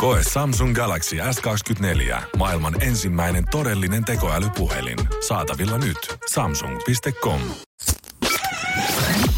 [0.00, 2.22] Koe Samsung Galaxy S24.
[2.36, 4.98] Maailman ensimmäinen todellinen tekoälypuhelin.
[5.28, 5.98] Saatavilla nyt.
[6.30, 7.40] Samsung.com.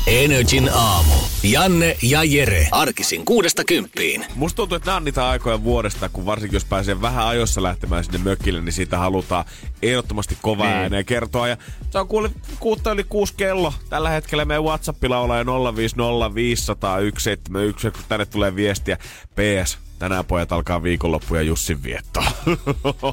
[0.07, 1.13] Energin aamu.
[1.43, 2.69] Janne ja Jere.
[2.71, 4.25] Arkisin kuudesta kymppiin.
[4.35, 8.05] Musta tuntuu, että nämä on niitä aikoja vuodesta, kun varsinkin jos pääsee vähän ajoissa lähtemään
[8.05, 9.45] sinne mökille, niin siitä halutaan
[9.83, 10.77] ehdottomasti kova Niin.
[10.77, 11.49] ääneen kertoa.
[11.49, 11.57] Ja
[11.91, 13.75] se on kuule kuutta yli kuusi kello.
[13.89, 18.99] Tällä hetkellä meidän Whatsappilla ollaan jo 050501711, kun tänne tulee viestiä.
[19.35, 22.25] PS, tänään pojat alkaa viikonloppu ja Jussin viettoa.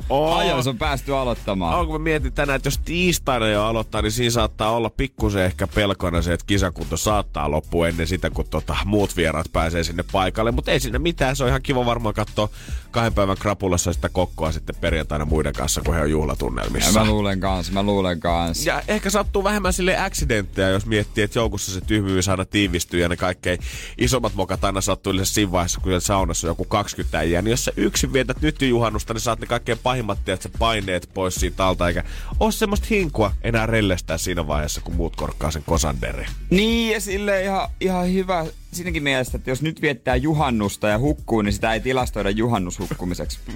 [0.38, 1.80] Ajoissa on päästy aloittamaan.
[1.80, 5.44] On, kun mä mietin tänään, että jos tiistaina jo aloittaa, niin siinä saattaa olla pikkusen
[5.44, 10.04] ehkä pelkona se, että kisakunto saattaa loppua ennen sitä, kun tota, muut vieraat pääsee sinne
[10.12, 10.52] paikalle.
[10.52, 12.50] Mutta ei siinä mitään, se on ihan kiva varmaan katsoa
[12.92, 17.00] kahden päivän krapulassa sitä kokkoa sitten perjantaina muiden kanssa, kun he on Ja juhlatunnelmissa.
[17.00, 18.70] mä luulen kanssa, mä luulen kanssa.
[18.70, 23.10] Ja ehkä sattuu vähemmän sille accidentteja, jos miettii, että joukossa se tyhmyys aina tiivistyy ja
[23.10, 23.60] ne kaikkein
[23.98, 27.42] isommat mokat aina sattuu yleensä siinä vaiheessa, kun saunassa joku 20 äijää.
[27.42, 31.10] Niin jos sä yksin vietät nyt juhannusta, niin saat ne kaikkein pahimmat tiedät, sä paineet
[31.14, 32.04] pois siitä alta, eikä
[32.40, 36.26] ole semmoista hinkua enää rellestää siinä vaiheessa, kun muut korkkaa sen kosanderi.
[36.50, 41.42] Niin, ja sille ihan, ihan hyvä siinäkin mielessä, että jos nyt viettää juhannusta ja hukkuu,
[41.42, 43.40] niin sitä ei tilastoida juhannushukkumiseksi.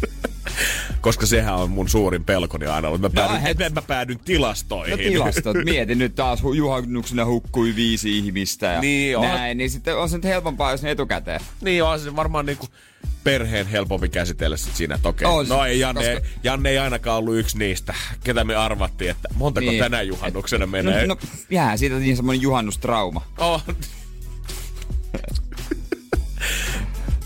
[1.00, 3.00] Koska sehän on mun suurin pelkoni aina ollut.
[3.00, 4.90] Mä päädyn, het- et, mä päädyn tilastoihin.
[4.90, 9.22] No tilastot, mieti nyt taas hu- juhannuksena hukkui viisi ihmistä ja Niin, on.
[9.24, 11.40] näin, niin sitten on se nyt helpompaa, jos ne etukäteen.
[11.60, 12.66] Niin on se varmaan niinku
[13.24, 16.78] perheen helpompi käsitellä sit siinä, että okei, On se, no ei Janne, koska- Janne ei
[16.78, 19.78] ainakaan ollut yksi niistä, ketä me arvattiin, että montako Niin.
[19.82, 21.06] tänä juhannuksena menee.
[21.06, 23.22] No, no jää siitä niin semmonen juhannustrauma.
[23.38, 23.62] Oh.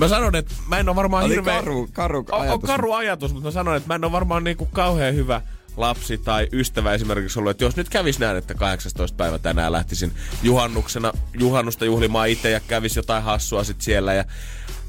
[0.02, 1.54] Mä sanon, että mä en ole varmaan Oli hirveä...
[1.58, 2.66] karu, karu on, on ajatus.
[2.66, 5.42] karu ajatus, mutta mä sanon, että mä en ole varmaan niinku kauhean hyvä
[5.76, 9.16] lapsi tai ystävä esimerkiksi ollut, että jos nyt kävis näin, että 18.
[9.16, 10.12] päivä tänään lähtisin
[10.42, 14.24] juhannuksena, juhannusta juhlimaan itse ja kävis jotain hassua sit siellä ja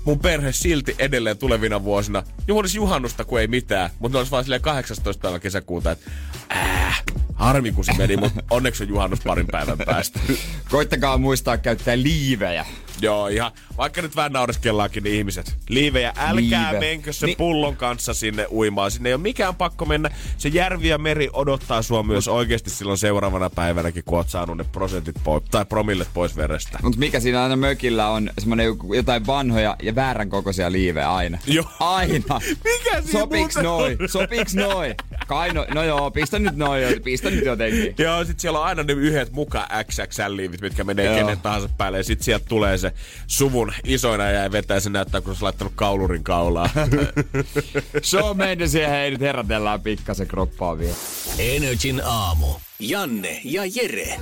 [0.05, 4.43] mun perhe silti edelleen tulevina vuosina juhlisi juhannusta, kun ei mitään, mutta ne olisi vaan
[4.43, 5.21] silleen 18.
[5.21, 6.11] päivä kesäkuuta, että
[6.55, 10.19] äh, harmi kun se meni, mutta onneksi on juhannus parin päivän päästä.
[10.71, 12.65] Koittakaa muistaa käyttää liivejä.
[13.03, 15.55] Joo, ihan, vaikka nyt vähän naureskellaankin niin ihmiset.
[15.69, 16.79] Liivejä, älkää Liive.
[16.79, 18.91] menkö se Ni- pullon kanssa sinne uimaan.
[18.91, 20.09] Sinne ei ole mikään pakko mennä.
[20.37, 24.63] Se järvi ja meri odottaa sua myös oikeasti silloin seuraavana päivänäkin, kun oot saanut ne
[24.63, 26.79] prosentit pois, tai promillet pois verestä.
[26.83, 31.37] Mutta mikä siinä aina mökillä on semmonen joku- jotain vanhoja ja väärän kokoisia liivejä aina.
[31.47, 31.65] Joo.
[31.79, 32.39] Aina.
[32.63, 33.97] Mikä siinä Sopiks noi?
[34.07, 34.95] Sopiks noi?
[35.27, 37.95] Kai no, no joo, pistä nyt noi, pistä nyt jotenkin.
[37.97, 41.15] Joo, sit siellä on aina ne yhdet muka XXL-liivit, mitkä menee Joo.
[41.15, 41.97] kenen tahansa päälle.
[41.97, 42.92] Ja sit sieltä tulee se
[43.27, 46.69] suvun isoina ja vetää se näyttää, kun se on laittanut kaulurin kaulaa.
[48.03, 50.95] Show mennyt siihen, hei nyt herätellään pikkasen kroppaa vielä.
[51.39, 52.47] Energin aamu.
[52.79, 54.19] Janne ja Jere.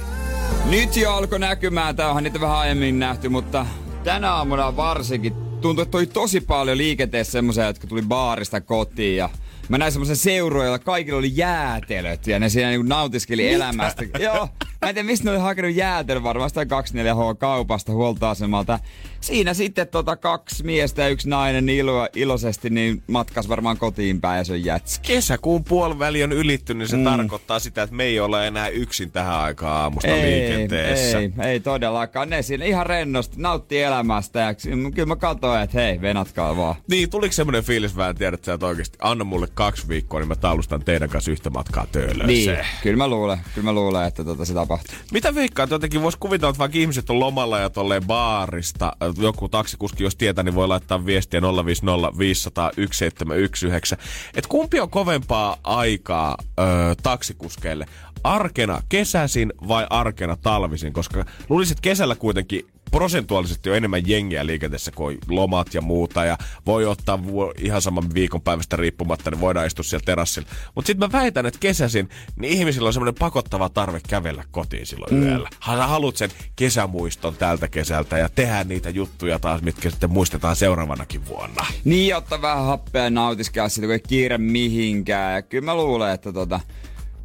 [0.69, 3.65] Nyt jo alkoi näkymään, tää onhan niitä vähän aiemmin nähty, mutta
[4.03, 9.29] tänä aamuna varsinkin tuntui, että oli tosi paljon liikenteessä semmoisia, jotka tuli baarista kotiin ja
[9.69, 14.03] Mä näin semmoisen seurueen, joilla kaikilla oli jäätelöt ja ne siinä niinku nautiskeli elämästä.
[14.19, 14.49] Joo,
[14.81, 18.79] mä en tiedä mistä ne oli hakenut jäätelöt, varmaan sitä 24H kaupasta huoltoasemalta.
[19.21, 24.37] Siinä sitten tota kaksi miestä ja yksi nainen ilo, iloisesti niin matkas varmaan kotiin päin
[24.37, 25.07] ja se on jätski.
[25.13, 27.03] Kesäkuun puoliväli on ylittynyt, niin se Mm.
[27.03, 27.17] mm.
[27.17, 31.19] tarkoittaa sitä, että me ei olla enää yksin tähän aikaan aamusta Ei, liikenteessä.
[31.19, 32.29] ei, ei todellakaan.
[32.29, 34.53] Ne siinä ihan rennosti, nautti elämästä ja
[34.95, 36.75] kyllä mä katsoin, että hei, venatkaa vaan.
[36.89, 40.35] Niin, tuliko semmoinen fiilis vähän, tiedät sä, että oikeasti anna mulle kaksi viikkoa, niin mä
[40.35, 42.27] talustan teidän kanssa yhtä matkaa töölöön.
[42.27, 44.95] Niin, kyllä mä luulen, kyllä mä luulen, että tota se tapahtuu.
[45.11, 49.49] Mitä veikkaa, että jotenkin voisi kuvitella, että vaikka ihmiset on lomalla ja tolleen baarista, joku
[49.49, 53.97] taksikuski, jos tietää, niin voi laittaa viestiä 050 500 1719.
[54.35, 56.63] Että kumpi on kovempaa aikaa ö,
[57.03, 57.85] taksikuskeille?
[58.23, 60.93] Arkena kesäisin vai arkena talvisin?
[60.93, 66.25] Koska luulisin, että kesällä kuitenkin prosentuaalisesti on enemmän jengiä liikenteessä kuin lomat ja muuta.
[66.25, 67.19] Ja voi ottaa
[67.57, 70.49] ihan saman viikonpäivästä riippumatta, niin voidaan istua siellä terassilla.
[70.75, 75.13] Mutta sitten mä väitän, että kesäisin, niin ihmisillä on semmoinen pakottava tarve kävellä kotiin silloin
[75.13, 75.23] mm.
[75.23, 75.49] yöllä.
[75.65, 81.27] Sä haluat sen kesämuiston tältä kesältä ja tehdä niitä juttuja taas, mitkä sitten muistetaan seuraavanakin
[81.27, 81.65] vuonna.
[81.83, 85.35] Niin, ottaa vähän happea ja nautiskella siitä, kun ei kiire mihinkään.
[85.35, 86.59] Ja kyllä mä luulen, että tota,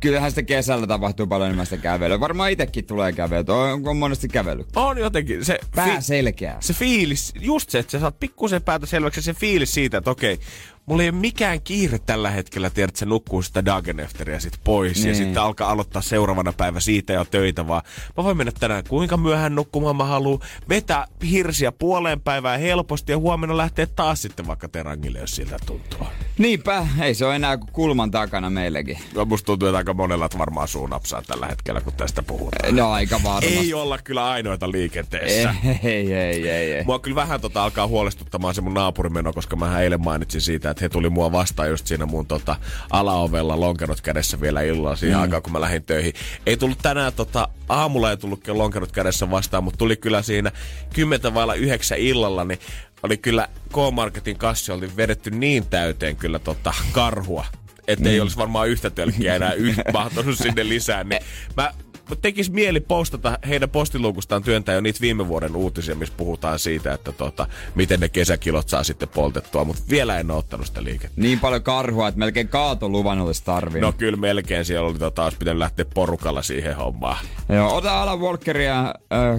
[0.00, 2.20] kyllähän sitä kesällä tapahtuu paljon enemmän sitä kävelyä.
[2.20, 3.54] Varmaan itekin tulee kävelyä.
[3.54, 4.66] On, on monesti kävellyt.
[4.76, 5.58] On jotenkin se...
[5.74, 6.56] Pää selkeää.
[6.60, 10.38] se fiilis, just se, että sä saat pikkusen päätä selväksi se fiilis siitä, että okei,
[10.86, 14.96] mulla ei ole mikään kiire tällä hetkellä, tiedät, että se nukkuu sitä Dagenefteriä sit pois
[14.96, 15.08] niin.
[15.08, 17.82] ja sitten alkaa aloittaa seuraavana päivä siitä jo töitä, vaan
[18.16, 20.38] mä voin mennä tänään kuinka myöhään nukkumaan mä haluan,
[20.68, 26.06] vetää hirsiä puoleen päivään helposti ja huomenna lähteä taas sitten vaikka terangille, jos siltä tuntuu.
[26.38, 28.98] Niinpä, ei se ole enää kuin kulman takana meillekin.
[29.14, 32.76] Ja musta tuntuu, että aika monella varmaan suu napsaa tällä hetkellä, kun tästä puhutaan.
[32.76, 33.58] No aika varmasti.
[33.58, 35.54] Ei olla kyllä ainoita liikenteessä.
[35.64, 36.84] Ei, ei, ei, ei, ei.
[36.84, 40.84] Mua kyllä vähän tota alkaa huolestuttamaan se mun naapurimeno, koska mä eilen mainitsin siitä, että
[40.84, 42.56] he tuli mua vastaan just siinä mun tota,
[42.90, 45.22] alaovella lonkerot kädessä vielä illalla siihen mm.
[45.22, 46.12] aikaan, kun mä lähdin töihin.
[46.46, 50.52] Ei tullut tänään tota, aamulla ei tullut lonkerot kädessä vastaan, mutta tuli kyllä siinä
[50.94, 52.58] 10 vailla 9 illalla, niin
[53.02, 57.46] oli kyllä K-Marketin kassi oli vedetty niin täyteen kyllä tota karhua,
[57.88, 61.04] että ei olisi varmaan yhtä tölkkiä enää yh- mahtunut sinne lisää.
[61.04, 61.22] Niin
[61.56, 61.72] mä
[62.20, 67.12] tekis mieli postata heidän postiluukustaan työntää jo niitä viime vuoden uutisia, missä puhutaan siitä, että
[67.12, 71.20] tota, miten ne kesäkilot saa sitten poltettua, mutta vielä en ole ottanut sitä liikettä.
[71.20, 73.94] Niin paljon karhua, että melkein kaatoluvan olisi tarvinnut.
[73.94, 77.26] No kyllä melkein siellä oli tota, olisi pitänyt lähteä porukalla siihen hommaan.
[77.48, 79.36] Joo, ota Alan Walkeria äh,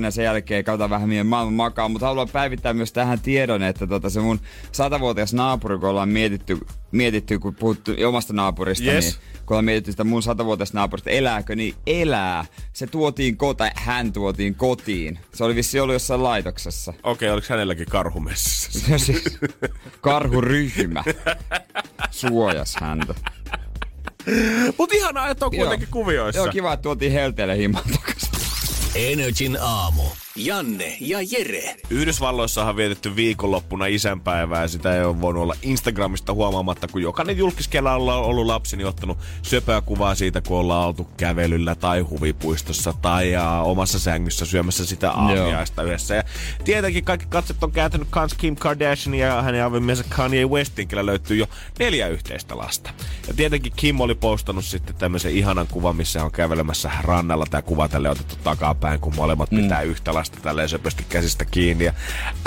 [0.00, 3.62] K391 ja sen jälkeen katsotaan vähän mihin maailman makaa, mutta haluan päivittää myös tähän tiedon,
[3.62, 4.40] että tota, se mun
[4.72, 6.58] satavuotias naapuri, kun ollaan mietitty,
[6.92, 9.04] mietitty kun puhuttu omasta naapurista, Yes.
[9.04, 12.44] niin kun mietitty sitä mun satavuotias naapurista, elääkö, niin elää.
[12.72, 15.18] Se tuotiin kota, hän tuotiin kotiin.
[15.34, 16.92] Se oli vissi ollut jossain laitoksessa.
[17.02, 18.98] Okei, oliko hänelläkin karhu messissä?
[19.06, 19.38] siis
[20.00, 21.04] karhuryhmä
[22.10, 23.14] suojas häntä.
[24.78, 25.60] Mut ihanaa, että on Joo.
[25.64, 26.40] kuitenkin kuvioissa.
[26.40, 28.28] Joo, kiva, että tuotiin helteelle himaan takaisin.
[28.94, 30.02] Energin aamu.
[30.36, 31.76] Janne ja Jere.
[31.90, 37.36] Yhdysvalloissahan on vietetty viikonloppuna isänpäivää ja sitä ei ole voinut olla Instagramista huomaamatta, kun jokainen
[37.36, 42.94] julkiskella on ollut lapsi, niin ottanut söpöä kuvaa siitä, kun ollaan oltu kävelyllä tai huvipuistossa
[43.02, 46.14] tai aa, omassa sängyssä syömässä sitä aamiaista yhdessä.
[46.14, 46.22] Ja
[46.64, 51.36] tietenkin kaikki katset on kääntynyt kans Kim Kardashian ja hänen avimiensä Kanye Westin, kyllä löytyy
[51.36, 51.46] jo
[51.78, 52.90] neljä yhteistä lasta.
[53.28, 57.46] Ja tietenkin Kim oli postannut sitten tämmöisen ihanan kuvan, missä on kävelemässä rannalla.
[57.50, 59.62] Tämä kuva tälle otettu takapäin, kun molemmat mm.
[59.62, 61.84] pitää yhtä lasta tälleen söpösti käsistä kiinni.
[61.84, 61.92] Ja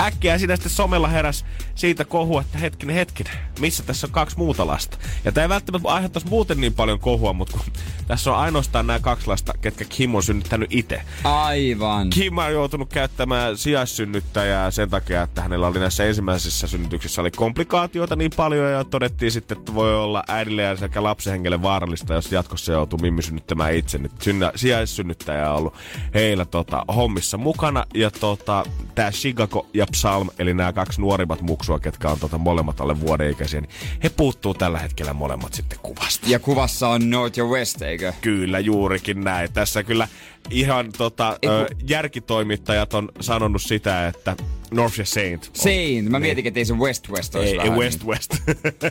[0.00, 1.44] äkkiä siinä sitten somella heräs
[1.74, 4.98] siitä kohua, että hetkinen, hetkinen, missä tässä on kaksi muuta lasta.
[5.24, 7.72] Ja tämä ei välttämättä aiheuttaisi muuten niin paljon kohua, mutta kun
[8.08, 11.02] tässä on ainoastaan nämä kaksi lasta, ketkä Kim on synnyttänyt itse.
[11.24, 12.10] Aivan.
[12.10, 18.16] Kim on joutunut käyttämään sijaissynnyttäjää sen takia, että hänellä oli näissä ensimmäisissä synnytyksissä oli komplikaatioita
[18.16, 22.72] niin paljon ja todettiin sitten, että voi olla äidille ja sekä lapsenhengelle vaarallista, jos jatkossa
[22.72, 23.98] joutuu Mimmi synnyttämään itse.
[23.98, 25.74] Nyt synnä, sijaissynnyttäjä on ollut
[26.14, 28.64] heillä tota, hommissa mukana ja tota,
[28.94, 33.30] tämä Chicago ja Psalm, eli nämä kaksi nuorimmat muksua, ketkä on tota, molemmat alle vuoden
[33.30, 33.70] ikäisiä, niin
[34.02, 36.26] he puuttuu tällä hetkellä molemmat sitten kuvasta.
[36.30, 38.12] Ja kuvassa on North ja West, eikö?
[38.20, 39.52] Kyllä, juurikin näin.
[39.52, 40.08] Tässä kyllä
[40.50, 44.36] ihan tota, ö, järkitoimittajat on sanonut sitä, että
[44.70, 45.44] North ja Saint.
[45.44, 46.08] on- Saint.
[46.08, 46.22] Mä Niin.
[46.28, 48.08] mietin, että ei se West West olisi Ei, ei vähän West niin.
[48.08, 48.34] West.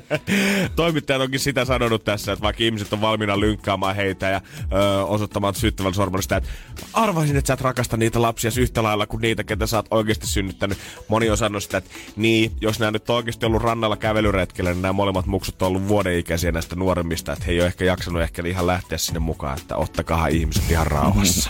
[0.76, 4.42] Toimittajat onkin sitä sanonut tässä, että vaikka ihmiset on valmiina lynkkaamaan heitä ja
[4.74, 6.50] ö, osoittamaan syyttävällä sormella sitä, että
[6.94, 10.28] arvaisin, että sä et rakasta niitä lapsia yhtä lailla kuin niitä, ketä sä oot oikeasti
[10.28, 10.78] synnyttänyt.
[11.08, 14.82] Moni on sanonut sitä, että niin, jos nämä nyt on oikeasti ollut rannalla kävelyretkellä, niin
[14.82, 18.22] nämä molemmat muksut on ollut vuoden ikäisiä näistä nuoremmista, että he ei ole ehkä jaksanut
[18.22, 21.49] ehkä ihan lähteä sinne mukaan, että ottakaa ihmiset ihan rauhassa.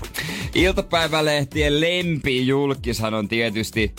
[0.56, 3.96] Iltapäivälehtien lempijulkishan on tietysti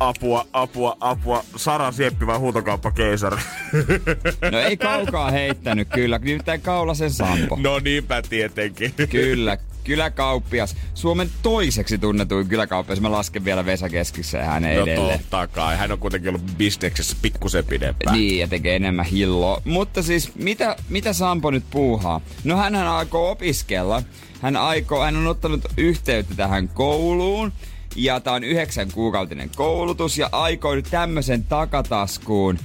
[0.00, 1.44] apua, apua, apua.
[1.56, 3.36] Sara Sieppi vai huutokauppakeisari?
[4.52, 7.58] No ei kaukaa heittänyt kyllä, nimittäin Kaulasen Sampo.
[7.60, 8.94] no niinpä tietenkin.
[9.10, 10.76] Kyllä, kyläkauppias.
[10.94, 13.00] Suomen toiseksi tunnetuin kyläkauppias.
[13.00, 15.18] Mä lasken vielä Vesa Keskissä hänen No edelleen.
[15.20, 15.76] totta kai.
[15.76, 18.16] Hän on kuitenkin ollut bisneksessä pikkusen pidempään.
[18.18, 19.62] Niin, ja tekee enemmän hilloa.
[19.64, 22.20] Mutta siis, mitä, mitä Sampo nyt puuhaa?
[22.44, 24.02] No hän aikoo opiskella.
[24.42, 27.52] Hän, aikoo, hän on ottanut yhteyttä tähän kouluun.
[27.96, 30.18] Ja tää on yhdeksän kuukautinen koulutus.
[30.18, 32.58] Ja aikoo nyt tämmöisen takataskuun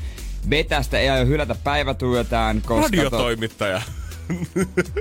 [0.50, 2.82] vetästä ei aio hylätä päivätyötään, koska...
[2.82, 3.82] to- Radiotoimittaja.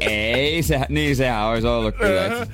[0.00, 2.22] Ei, se, niin sehän olisi ollut kyllä.
[2.22, 2.46] öö,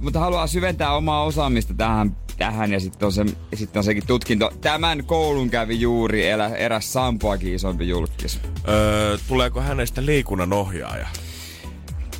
[0.00, 4.50] mutta haluaa syventää omaa osaamista tähän, tähän ja sitten on, se, sitten on sekin tutkinto.
[4.60, 8.40] Tämän koulun kävi juuri elä, eräs Sampoakin isompi julkis.
[8.68, 11.08] öö, tuleeko hänestä liikunnan ohjaaja?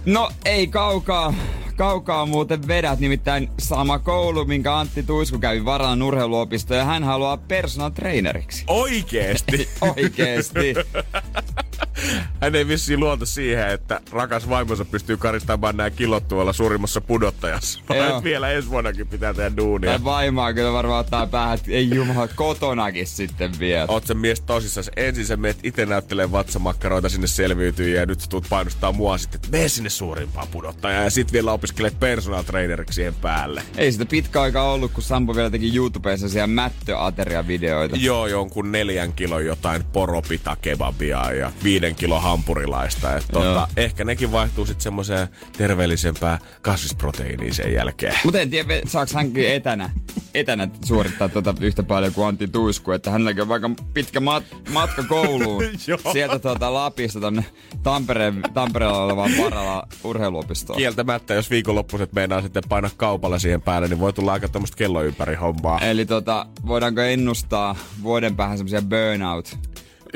[0.07, 1.35] No ei kaukaa,
[1.76, 7.37] kaukaa muuten vedät, nimittäin sama koulu, minkä Antti Tuisku kävi varaan urheiluopisto ja hän haluaa
[7.37, 8.64] personal traineriksi.
[8.66, 9.69] Oikeesti?
[9.97, 10.75] Oikeesti.
[12.40, 17.80] hän ei vissiin luota siihen, että rakas vaimonsa pystyy karistamaan nämä kilot tuolla suurimmassa pudottajassa.
[17.88, 19.92] Vaan vielä ensi vuonnakin pitää tehdä duunia.
[19.92, 23.87] Ja vaimaa kyllä varmaan ottaa päähän, että ei jumala kotonakin sitten vielä.
[23.88, 24.87] Oot se mies tosissaan.
[24.97, 29.38] Ensin sä meet itse näyttelee vatsamakkaroita sinne selviytyy ja nyt sä tulet painostaa mua sitten,
[29.38, 33.62] että mene sinne suurimpaan pudottajaan ja sit vielä opiskelet personal traineriksi siihen päälle.
[33.76, 37.97] Ei sitä pitkä aika ollut, kun Sampo vielä teki YouTubessa siellä mättöateria-videoita.
[37.97, 43.16] Joo, jonkun neljän kilon jotain poropita kebabia ja viiden kilon hampurilaista.
[43.16, 48.14] Et tota, ehkä nekin vaihtuu sitten semmoiseen terveellisempään kasvisproteiiniin sen jälkeen.
[48.25, 49.90] Mutta en tiedä, saako hänkin etänä,
[50.35, 55.02] etänä suorittaa tota yhtä paljon kuin Antti Tuisku, että hänelläkin on vaikka pitkä mat- matka
[55.02, 55.64] kouluun
[56.12, 57.44] sieltä tuota Lapista tonne
[57.82, 60.76] Tampereen, Tampereella olevaan Parala urheiluopistoon.
[60.76, 65.02] Kieltämättä, jos viikonloppuiset meinaa sitten painaa kaupalla siihen päälle, niin voi tulla aika tämmöistä kello
[65.02, 65.80] ympäri hommaa.
[65.80, 69.58] Eli tota, voidaanko ennustaa vuoden päähän semmoisia burnout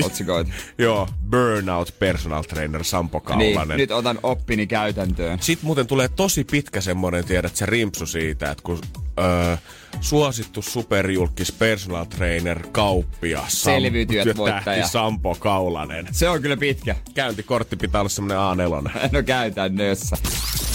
[0.02, 0.50] otsikoita.
[0.78, 3.68] Joo, Burnout Personal Trainer Sampo Kaulanen.
[3.68, 5.38] Niin, nyt otan oppini käytäntöön.
[5.42, 8.78] Sitten muuten tulee tosi pitkä semmonen, tiedät, se rimpsu siitä, että kun
[9.20, 9.56] öö,
[10.00, 14.86] suosittu superjulkis personal trainer kauppia Sam, Selviytyjät voittaja.
[14.86, 16.08] Sampo Kaulanen.
[16.12, 16.96] Se on kyllä pitkä.
[17.14, 18.90] Käyntikortti pitää olla semmonen A4.
[19.12, 20.16] No käytännössä.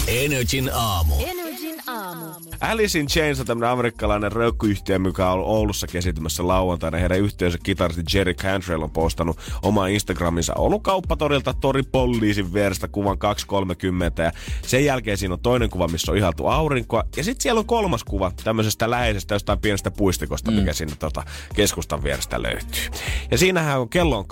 [0.06, 1.14] Energin aamu.
[1.14, 1.45] Energin
[1.88, 2.24] aamu.
[2.60, 6.98] Alice in Chains on tämmönen amerikkalainen rökkyyhtiö, mikä on Oulussa kesitymässä lauantaina.
[6.98, 13.18] Heidän yhteisö kitaristi Jerry Cantrell on postannut oma Instagraminsa Oulun kauppatorilta Tori Poliisin vierestä kuvan
[13.18, 14.22] 230.
[14.22, 17.04] Ja sen jälkeen siinä on toinen kuva, missä on ihaltu aurinkoa.
[17.16, 20.56] Ja sitten siellä on kolmas kuva tämmöisestä läheisestä jostain pienestä puistikosta, mm.
[20.56, 21.22] mikä sinne tota,
[21.54, 23.00] keskustan vierestä löytyy.
[23.30, 24.24] Ja siinähän on kello on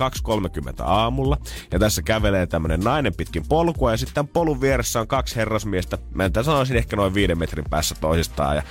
[0.79, 1.39] 2.30 aamulla.
[1.73, 3.91] Ja tässä kävelee tämmönen nainen pitkin polkua.
[3.91, 5.99] Ja sitten polun vieressä on kaksi herrasmiestä.
[6.15, 8.57] Mä en sanoisin ehkä noin viiden metrin päässä toisistaan.
[8.57, 8.63] Ja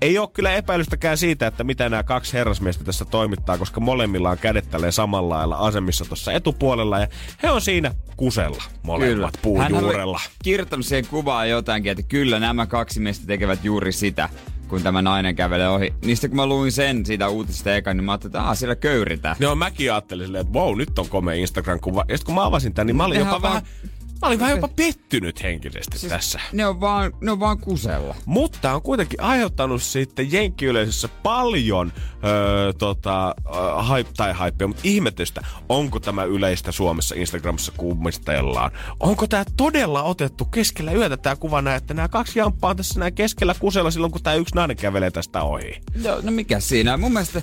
[0.00, 4.38] ei ole kyllä epäilystäkään siitä, että mitä nämä kaksi herrasmiestä tässä toimittaa, koska molemmilla on
[4.38, 7.08] kädet tälleen samalla lailla asemissa tuossa etupuolella ja
[7.42, 9.30] he on siinä kusella molemmat kyllä.
[9.42, 10.20] puun Hän juurella.
[10.44, 14.28] kirjoittanut siihen kuvaan jotainkin, että kyllä nämä kaksi miestä tekevät juuri sitä
[14.68, 15.94] kun tämä nainen kävelee ohi.
[16.04, 19.36] Niistä kun mä luin sen siitä uutisesta eka, niin mä ajattelin, että aah, siellä köyritään.
[19.40, 22.04] Joo, mäkin ajattelin silleen, että wow, nyt on komea Instagram-kuva.
[22.08, 23.66] Ja sitten kun mä avasin tämän, niin mä olin Nehän jopa vaan- vähän...
[24.22, 26.40] Mä olin vähän jopa pettynyt henkisesti siis tässä.
[26.52, 28.14] Ne on vaan, ne on vaan kusella.
[28.26, 31.92] Mutta on kuitenkin aiheuttanut sitten jenkkiyleisössä paljon
[32.24, 33.34] öö, tota,
[33.94, 38.70] hype, tai hypea, mutta ihmetystä, onko tämä yleistä Suomessa Instagramissa kummistellaan.
[39.00, 43.00] Onko tämä todella otettu keskellä yötä tämä kuva näin, että nämä kaksi jamppaa on tässä
[43.00, 45.80] näin keskellä kusella silloin, kun tämä yksi nainen kävelee tästä ohi.
[46.04, 46.96] No, no mikä siinä?
[46.96, 47.42] Mun mielestä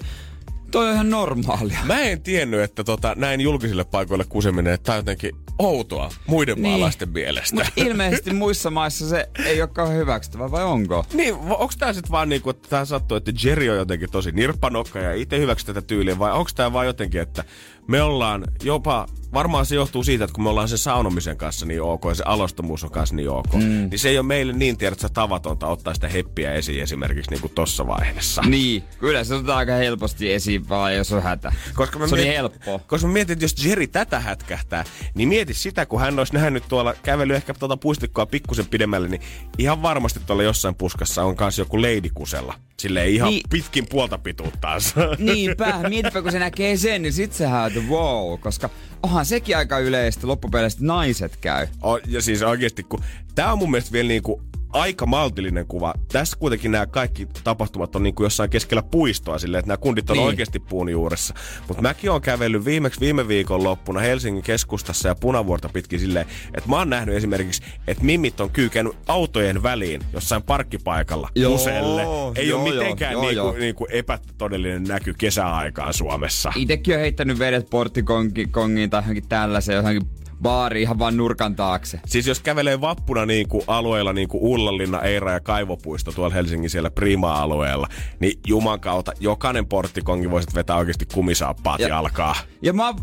[0.74, 1.80] toi on ihan normaalia.
[1.84, 6.56] Mä en tiennyt, että tota, näin julkisille paikoille kuseminen, että tämä on jotenkin outoa muiden
[6.62, 6.68] Niin.
[6.68, 7.56] maalaisten mielestä.
[7.56, 11.06] Mutta ilmeisesti muissa maissa se ei ole kauhean hyväksyttävää, vai onko?
[11.14, 15.00] Niin, onko tää sitten vaan niinku, että tää sattuu, että Jerry on jotenkin tosi nirppanokka
[15.00, 17.44] ja itse hyväksy tätä tyyliä, vai onko tää vaan jotenkin, että
[17.88, 21.82] me ollaan jopa, varmaan se johtuu siitä, että kun me ollaan sen saunomisen kanssa niin
[21.82, 23.60] ok ja se alostamuus on kanssa niin ok, mm.
[23.60, 27.88] niin se ei ole meille niin tiedätkö, tavatonta ottaa sitä heppiä esiin esimerkiksi niinku tossa
[27.88, 28.42] vaiheessa.
[28.42, 31.54] Niin, kyllä se otetaan aika helposti esiin vaan, jos on hätä.
[31.74, 32.80] Koska mä se oli mietin- helppoa.
[32.80, 36.64] Koska mä mietin, että jos Jerry tätä hätkähtää, niin mieti sitä, kun hän olisi nähnyt
[36.70, 39.22] tuolla kävely ehkä tuota puistikkoa pikkusen pidemmälle, niin
[39.58, 42.54] ihan varmasti tuolla jossain puskassa on kanssa joku lady kusella.
[42.80, 43.36] Silleen ihan Niin.
[43.36, 43.50] niin.
[43.50, 45.00] pitkin puolta pituuttaansa.
[45.18, 48.70] Niinpä, mietipä kun se näkee sen, niin sit se häätä wow, koska
[49.04, 51.68] onhan sekin aika yleistä loppupeleissä, että naiset käy.
[51.84, 53.04] O, ja siis oikeasti, kun
[53.36, 54.42] tää on mun mielestä vielä niinku
[54.74, 55.94] aika maltillinen kuva.
[56.12, 60.14] Tässä kuitenkin nämä kaikki tapahtumat on niinku jossain keskellä puistoa silleen, että nämä kundit on
[60.14, 60.22] Niin.
[60.22, 60.28] niin.
[60.28, 61.34] oikeasti puun juuressa.
[61.68, 66.70] Mutta mäkin oon kävellyt viimeksi viime viikon loppuna Helsingin keskustassa ja punavuorta pitkin silleen, että
[66.70, 72.02] mä oon nähnyt esimerkiksi, että mimmit on kyykännyt autojen väliin jossain parkkipaikalla Joo, kuselle.
[72.36, 73.52] Ei joo, ole mitenkään joo, niinku, joo.
[73.58, 76.54] niinku epätodellinen näky kesäaikaan Suomessa.
[76.56, 80.08] Itekin on heittänyt vedet porttikongiin tai johonkin tällaiseen, johonkin
[80.44, 82.00] baari ihan vaan nurkan taakse.
[82.06, 86.70] Siis jos kävelee vappuna niin kuin alueella niin kuin Ullanlinna, Eira ja Kaivopuisto tuolla Helsingin
[86.70, 87.88] siellä Prima-alueella,
[88.20, 91.96] niin juman kautta jokainen porttikongi voisit vetää oikeasti kumisaappaat Ja- ja.
[91.96, 92.36] jalkaa.
[92.62, 92.94] Ja mä,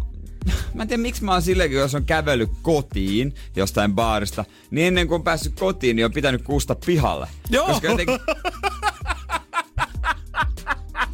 [0.75, 5.09] mä en tiedä miksi mä oon silläkin, jos on kävellyt kotiin jostain baarista, niin ennen
[5.09, 7.27] kuin on päässyt kotiin, niin on pitänyt kuusta pihalle.
[7.51, 7.67] Joo.
[7.67, 8.19] Koska jotenkin...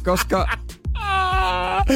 [0.05, 0.47] Koska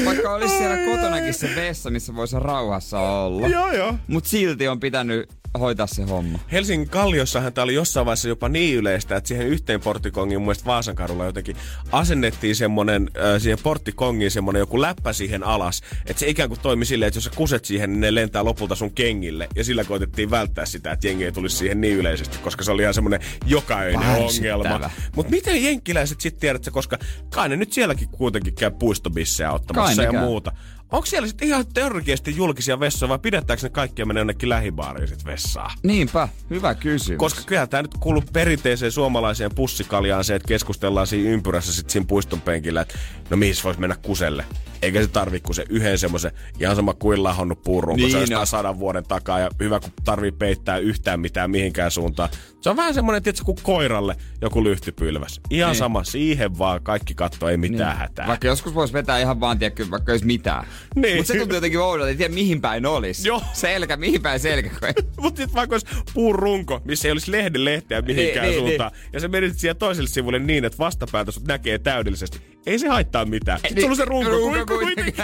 [0.05, 3.93] vaikka olisi siellä kotonakin se vessa, missä voisi rauhassa olla, Joo, joo.
[4.07, 5.29] mut silti on pitänyt
[5.59, 6.39] hoitaa se homma.
[6.51, 10.65] Helsingin Kalliossahan tämä oli jossain vaiheessa jopa niin yleistä, että siihen yhteen porttikongiin mun mielestä
[10.65, 11.55] Vaasan kadulla jotenkin
[11.91, 16.85] asennettiin semmonen, äh, siihen porttikongiin semmonen joku läppä siihen alas, että se ikään kuin toimi
[16.85, 20.31] silleen, että jos sä kuset siihen, niin ne lentää lopulta sun kengille, ja sillä koitettiin
[20.31, 23.99] välttää sitä, että jengi ei tulisi siihen niin yleisesti, koska se oli ihan semmonen jokainen
[23.99, 24.89] ongelma.
[25.15, 26.97] Mutta miten jenkkiläiset sitten tiedät koska
[27.29, 30.51] kai ne nyt sielläkin kuitenkin käy puistobissejä ottamassa ja muuta.
[30.91, 35.25] Onko siellä sitten ihan törkeästi julkisia vessoja vai pidetäänkö ne kaikkia mennä jonnekin lähibaariin sit
[35.25, 35.73] vessaa?
[35.83, 37.19] Niinpä, hyvä kysymys.
[37.19, 42.05] Koska kyllä tämä nyt kuuluu perinteiseen suomalaiseen pussikaljaan se, että keskustellaan siinä ympyrässä sit siinä
[42.07, 42.95] puiston penkillä, että
[43.29, 44.45] no mihin voisi mennä kuselle.
[44.81, 48.35] Eikä se tarvi kuin se yhden semmoisen ihan sama kuin lahonnut puurun, kun Niin se
[48.35, 48.47] on on.
[48.47, 52.29] sadan vuoden takaa ja hyvä kun tarvii peittää yhtään mitään mihinkään suuntaan.
[52.61, 55.41] Se on vähän semmoinen, tietysti kuin koiralle joku lyhtypylväs.
[55.49, 55.77] Ihan Niin.
[55.79, 58.27] sama, siihen vaan kaikki katsoo, ei mitään hätää.
[58.27, 60.67] Vaikka joskus voisi vetää ihan vaan, tiedätkö, vaikka ei mitään.
[60.95, 61.17] Niin.
[61.17, 63.27] Mutta se tuntuu jotenkin oudolta, ei tiedä mihin päin olisi.
[63.27, 63.43] Joo.
[63.53, 64.69] Selkä, mihin päin selkä.
[65.21, 69.19] Mutta sitten vaikka olisi puurunko, missä ei olisi lehden lehteä mihinkään Niin, niin, suuntaan, ja
[69.19, 72.41] se menit siellä toiselle sivulle niin, että vastapäätä sut näkee täydellisesti.
[72.65, 73.59] Ei se haittaa mitään.
[73.59, 74.31] Sitten sulla on se runko.
[74.31, 75.13] Runko kuitenkin.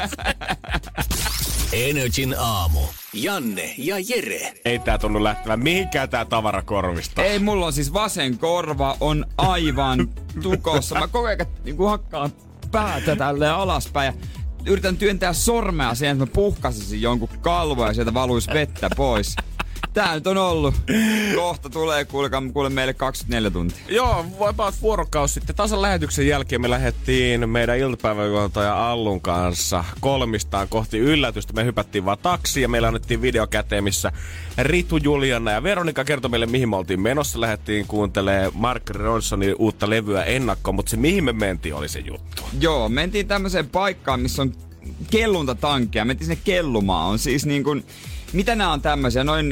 [1.74, 2.80] Energin aamu.
[3.14, 4.54] Janne ja Jere.
[4.66, 7.24] Ei tää tunnu lähtevän mihinkään tää tavarakorvista.
[7.24, 10.10] Ei, mulla on siis vasen korva on aivan
[10.44, 11.00] tukossa.
[11.00, 12.32] Mä koko ajan niin hakkaan
[12.72, 14.14] päätä tälle alaspäin ja
[14.68, 19.36] yritän työntää sormea siihen, että mä puhkasisin jonkun kalvoa ja sieltä valuisi vettä pois.
[19.94, 20.76] Tää nyt on ollut.
[21.36, 23.78] Kohta tulee kuule, kuule meille 24 tuntia.
[23.90, 25.56] Joo, about vuorokausi sitten.
[25.56, 31.54] Tasan lähetyksen jälkeen me lähdettiin meidän iltapäiväjuontaja Allun kanssa kolmistaan kohti yllätystä.
[31.54, 34.12] Me hypättiin vaan taksi ja meillä annettiin video käteen, missä
[34.58, 37.42] Ritu, Juliana ja Veronika kertoi meille, mihin me oltiin menossa.
[37.42, 42.44] Lähdettiin kuuntelemaan Mark Ronsonin uutta levyä ennakkoon, mutta se mihin me mentiin oli se juttu.
[42.60, 44.54] Joo, mentiin tämmöiseen paikkaan, missä on
[45.12, 46.06] kelluntatankia.
[46.06, 47.10] Mentiin sinne kellumaan.
[47.10, 47.86] On siis niin kuin,
[48.34, 49.24] mitä nämä on tämmöisiä?
[49.24, 49.52] Noin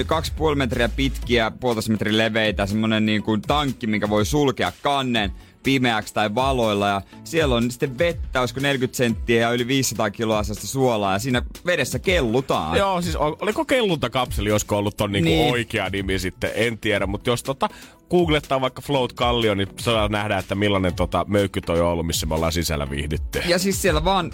[0.50, 5.32] 2,5 metriä pitkiä, puolitoista metriä leveitä, semmonen niin kuin tankki, minkä voi sulkea kannen
[5.63, 6.88] pimeäksi tai valoilla.
[6.88, 11.13] Ja siellä on sitten vettä, olisiko 40 senttiä ja yli 500 kiloa sellaista suolaa.
[11.13, 12.77] Ja siinä vedessä kellutaan.
[12.77, 15.51] Joo, siis ol- oliko kelluntakapseli, josko ollut ton niinku Niin.
[15.51, 17.05] oikea nimi sitten, en tiedä.
[17.05, 17.70] Mutta jos tota,
[18.10, 22.25] googlettaa vaikka Float Kallio, niin saadaan nähdä, että millainen tota, möykky toi on ollut, missä
[22.25, 23.41] me ollaan sisällä viihdytty.
[23.48, 24.32] Ja siis siellä vaan...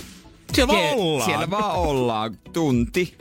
[0.54, 1.26] Siellä vaan ollaan.
[1.26, 2.38] Siellä vaan ollaan.
[2.54, 3.18] Tunti.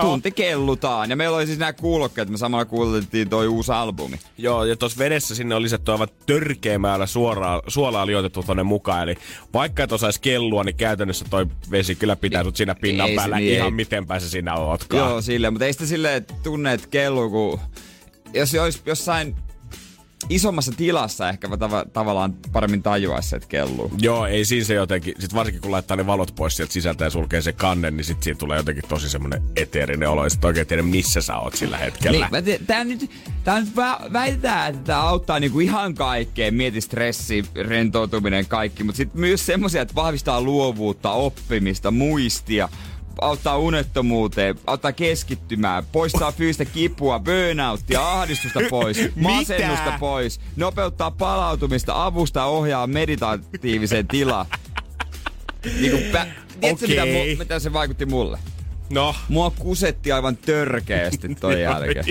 [0.00, 1.10] Tunti kellutaan.
[1.10, 4.20] Ja meillä oli siis nämä kuulokkeet, me samalla kuulettiin toi uusi albumi.
[4.38, 9.02] Joo, ja tuossa vedessä sinne on lisätty aivan törkeä määrä suoraa, suolaa liotettu tonne mukaan.
[9.02, 9.16] Eli
[9.54, 13.16] vaikka et osaisi kellua, niin käytännössä toi vesi kyllä pitää sut siinä pinnan Ei se
[13.16, 13.70] päällä niin, ihan ei.
[13.70, 15.10] miten päin sä siinä ootkaan.
[15.10, 17.60] Joo, silleen, mutta ei sitä silleen tunne, että kellu, kun...
[18.34, 19.36] Jos se olisi jossain
[20.28, 23.92] isommassa tilassa ehkä tav- tavallaan paremmin tajuaisi se, että kelluu.
[23.98, 27.10] Joo, ei siinä se jotenkin, sit varsinkin kun laittaa ne valot pois sieltä sisältä ja
[27.10, 30.66] sulkee se kannen, niin sit siinä tulee jotenkin tosi semmonen eteerinen olo, ja sit oikein
[30.66, 32.28] tiedä missä sä oot sillä hetkellä.
[32.44, 33.10] Niin, tää nyt,
[33.44, 36.54] tää nyt vä- väitetään, että tää auttaa niinku ihan kaikkeen.
[36.54, 38.84] Mieti stressi, rentoutuminen, kaikki.
[38.84, 42.68] Mutta sitten myös semmoisia, että vahvistaa luovuutta, oppimista, muistia
[43.20, 49.98] auttaa unettomuuteen, auttaa keskittymään, poistaa fyysistä kipua, burnouttia, ahdistusta pois, masennusta Mitä?
[50.00, 54.46] pois, nopeuttaa palautumista, avustaa ohjaa meditatiiviseen tilaan.
[55.80, 56.26] Niinku, pä-
[56.60, 57.34] tiedätkö, mitä, Okei.
[57.34, 58.38] mu- mitä se vaikutti mulle?
[58.90, 62.04] No, Mua kusetti aivan törkeästi toi jälkeen.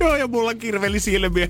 [0.00, 1.48] joo, ja mulla kirveli silmiä.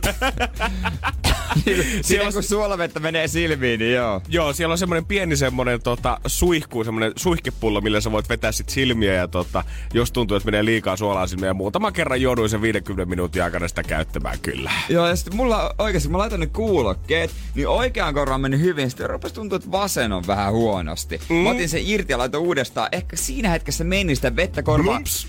[2.02, 4.22] Silloin kun suolavettä menee silmiin, niin joo.
[4.28, 8.68] Joo, siellä on semmoinen pieni semmoinen tota, suihku, semmoinen suihkepullo, millä sä voit vetää sit
[8.68, 12.62] silmiä ja tota, jos tuntuu, että menee liikaa suolaa silmiä ja muutama kerran jouduin sen
[12.62, 14.70] 50 minuutin aikana sitä käyttämään kyllä.
[14.88, 18.90] Joo, ja sitten mulla oikeasti, mä laitan ne kuulokkeet, niin oikeaan korvaan meni hyvin.
[18.90, 21.20] Sitten rupesi tuntua, että vasen on vähän huonosti.
[21.28, 21.36] Mm.
[21.36, 22.88] Mä otin sen irti ja laitoin uudestaan.
[22.92, 24.96] Ehkä siinä hetkessä meni sitä vettä korvaan.
[24.96, 25.26] Blumps.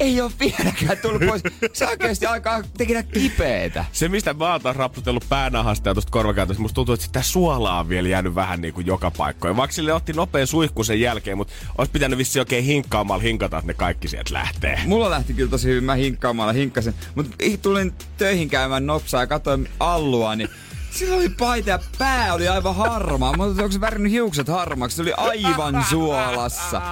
[0.00, 1.42] Ei ole vieläkään tullut pois.
[1.72, 3.84] Se oikeasti alkaa tekemään kipeetä.
[3.92, 7.80] Se, mistä mä oon taas rapsutellut päänahasta ja tuosta korvakäytöstä, musta tuntuu, että sitä suolaa
[7.80, 9.56] on vielä jäänyt vähän niin kuin joka paikkoon.
[9.56, 13.66] Vaikka sille otti nopea suihku sen jälkeen, mutta olisi pitänyt vissi oikein hinkkaamalla hinkata, että
[13.66, 14.80] ne kaikki sieltä lähtee.
[14.86, 16.94] Mulla lähti kyllä tosi hyvin, mä hinkkaamalla hinkkasin.
[17.14, 20.48] Mutta tulin töihin käymään nopsaa ja katsoin allua, niin
[20.90, 23.36] sillä oli paita ja pää oli aivan harmaa.
[23.36, 24.96] Mä onko se värinyt hiukset harmaaksi?
[24.96, 26.82] Se oli aivan suolassa.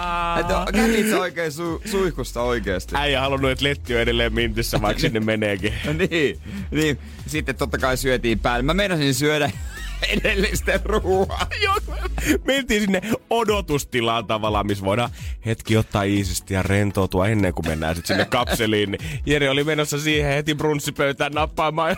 [0.40, 2.94] Että kävit oikein su- suihkusta oikeesti?
[2.96, 5.74] Äijä halunnut, että letti on edelleen mintissä, vaikka sinne meneekin.
[5.84, 6.98] No niin, niin.
[7.26, 8.62] Sitten totta kai syötiin päälle.
[8.62, 9.50] Mä meinasin syödä
[10.08, 11.46] edellisten ruoaa.
[11.62, 11.76] Joo,
[12.44, 15.10] mentiin sinne odotustilaan tavallaan, missä voidaan
[15.46, 18.98] hetki ottaa iisisti ja rentoutua ennen kuin mennään sitten sinne kapseliin.
[19.26, 21.96] Jere oli menossa siihen heti brunssipöytään nappaamaan.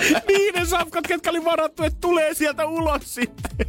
[0.28, 3.50] Niiden safkat, ketkä oli varattu, että tulee sieltä ulos sitten.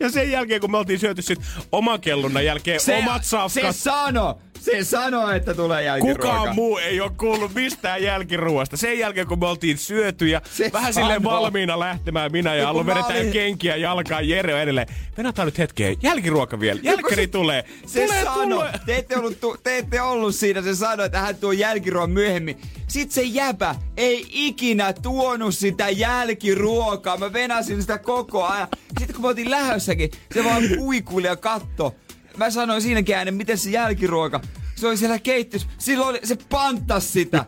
[0.00, 1.40] Ja sen jälkeen, kun me oltiin syöty sit
[1.72, 3.76] oman kellunnan jälkeen se, omat se safkat.
[3.76, 4.38] sano!
[4.64, 6.22] Se sanoo, että tulee jälkiruoka.
[6.22, 8.76] Kukaan muu ei ole kuullut mistään jälkiruoasta.
[8.76, 11.06] Sen jälkeen, kun me oltiin syöty ja Se vähän sanoo.
[11.08, 14.86] silleen valmiina lähtemään minä ja Allu vedetään valmi- kenkiä jalkaan Jere on edelleen.
[15.18, 15.94] Venataan nyt hetkeä.
[16.02, 16.80] Jälkiruoka vielä.
[16.82, 17.64] Jälkkäri tulee.
[17.86, 18.72] Se tulee, sanoi, tulee.
[18.86, 22.60] te ette, ollut, tu- te ette ollut siinä, se sanoi, että hän tuo jälkiruoan myöhemmin.
[22.88, 27.16] Sitten se jäbä ei ikinä tuonut sitä jälkiruokaa.
[27.16, 28.68] Mä venasin sitä koko ajan.
[28.98, 31.94] Sitten kun me oltiin lähössäkin, se vaan kuikuili ja katto.
[32.36, 34.40] Mä sanoin siinäkin äänen, miten se jälkiruoka.
[34.74, 35.68] Se oli siellä keittiössä.
[35.78, 37.44] Silloin oli, se panttas sitä.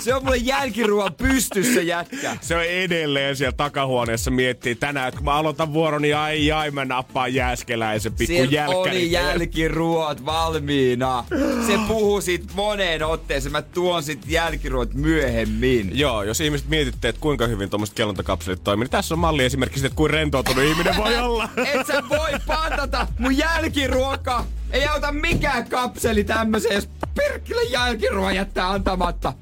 [0.00, 2.36] Se on mulle jälkiruoan pystyssä jätkä.
[2.40, 6.70] Se on edelleen siellä takahuoneessa miettii tänään, että kun mä aloitan vuoron, niin ai ai
[6.70, 11.24] mä nappaan jääskeläisen pikku Siellä oli jälkiruot valmiina.
[11.66, 13.52] Se puhuu siitä moneen otteeseen.
[13.52, 15.98] Mä tuon sit jälkiruot myöhemmin.
[15.98, 19.86] Joo, jos ihmiset mietitte, että kuinka hyvin tuommoiset kellontokapselit toimii, niin tässä on malli esimerkiksi
[19.86, 21.48] että kuin rentoutunut ihminen voi olla.
[21.56, 24.44] Et sä voi pantata mun jälkiruoka.
[24.70, 29.32] Ei auta mikään kapseli tämmösen, jos perkele jälkiruoa jättää antamatta.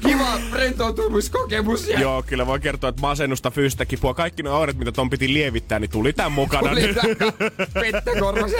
[0.00, 1.88] Kiva rentoutumiskokemus.
[1.88, 5.34] Ja Joo, kyllä voi kertoa, että masennusta, fyysistä kipua, kaikki ne oireet, mitä ton piti
[5.34, 6.70] lievittää, niin tuli tämän mukana.
[6.70, 6.94] Tuli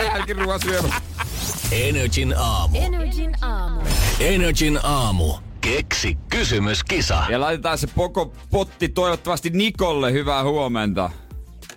[0.05, 1.01] jälkiruoan syömä.
[1.73, 2.79] Energin aamu.
[2.81, 3.81] Energin aamu.
[4.21, 5.35] Energin aamu.
[5.61, 7.25] Keksi kysymyskisa.
[7.29, 10.13] Ja laitetaan se poko potti toivottavasti Nikolle.
[10.13, 11.11] Hyvää huomenta.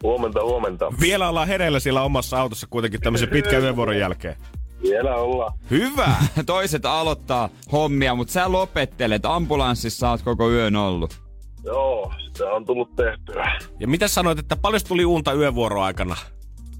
[0.03, 0.93] Huomenta, huomenta.
[1.01, 4.35] Vielä ollaan hereillä siellä omassa autossa kuitenkin tämmöisen pitkän yövuoron jälkeen.
[4.81, 5.53] Vielä ollaan.
[5.71, 6.15] Hyvä!
[6.45, 9.25] Toiset aloittaa hommia, mutta sä lopettelet.
[9.25, 11.21] Ambulanssissa oot koko yön ollut.
[11.63, 13.59] Joo, sitä on tullut tehtyä.
[13.79, 16.15] Ja mitä sanoit, että paljon tuli unta yövuoron aikana?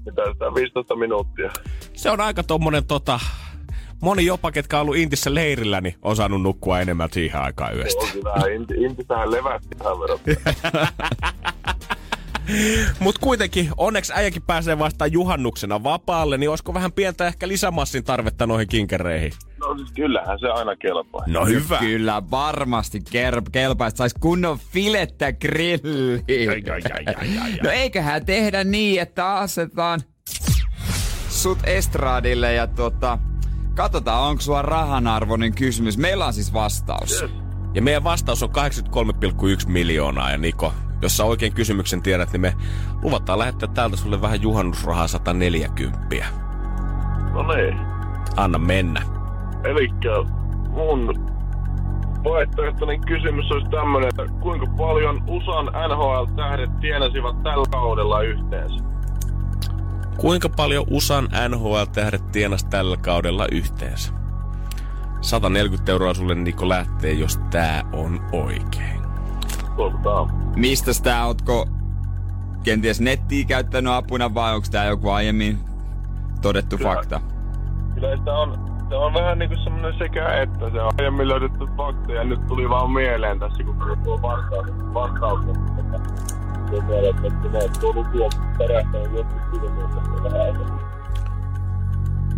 [0.04, 1.50] Mitä sitä 15 minuuttia.
[1.92, 3.20] Se on aika tommonen tota...
[4.02, 8.04] Moni jopa, ketkä on ollut Intissä leirillä, niin on saanut nukkua enemmän siihen aikaan yöstä.
[8.04, 8.54] On kyllä.
[8.54, 10.36] Inti, Intissähän levästi tähän verrattuna.
[13.00, 18.46] Mut kuitenkin, onneksi äijäkin pääsee vasta juhannuksena vapaalle, niin olisiko vähän pientä ehkä lisämassin tarvetta
[18.46, 19.32] noihin kinkereihin?
[19.60, 21.24] No siis kyllähän se aina kelpaa.
[21.26, 21.78] No hyvä.
[21.78, 26.24] Kyllä, varmasti ker- kelpaa, että sais kunnon filettä grilliin.
[26.28, 27.52] Ai, ai, ai, ai, ai, ai.
[27.62, 30.00] No eiköhän tehdä niin, että asetetaan
[31.28, 33.18] sut estradille ja tota,
[33.74, 35.98] katsotaan onko sulla rahanarvoinen kysymys.
[35.98, 37.24] Meillä on siis vastaus.
[37.74, 40.30] Ja meidän vastaus on 83,1 miljoonaa.
[40.30, 42.54] Ja Niko, jos sä oikein kysymyksen tiedät, niin me
[43.02, 46.26] luvataan lähettää täältä sulle vähän juhannusrahaa 140.
[47.32, 47.78] No niin.
[48.36, 49.02] Anna mennä.
[49.64, 50.10] Elikkä
[50.68, 51.32] mun
[52.24, 58.84] vaihtoehtoinen kysymys olisi tämmönen, että kuinka paljon USAn NHL-tähdet tienasivat tällä kaudella yhteensä?
[60.16, 64.12] Kuinka paljon USAn NHL-tähdet tienas tällä kaudella yhteensä?
[65.20, 69.01] 140 euroa sulle Niko lähtee, jos tää on oikein.
[69.82, 70.52] Toivotaan.
[70.56, 71.68] Mistä tää ootko
[72.64, 75.58] kenties nettiä käyttänyt apuna vai onko tää joku aiemmin
[76.42, 76.94] todettu Kyllä.
[76.94, 77.20] fakta?
[77.94, 80.70] Kyllä sitä on, se on vähän niinku semmonen sekä että.
[80.70, 84.66] Se on aiemmin löydetty fakta ja nyt tuli vaan mieleen tässä, kun tuli tuo vastaus.
[84.94, 85.98] vastaus että
[86.70, 90.78] tuli mieleen, että ne tuo luku on perähtänyt joskus silmissä vähän enemmän.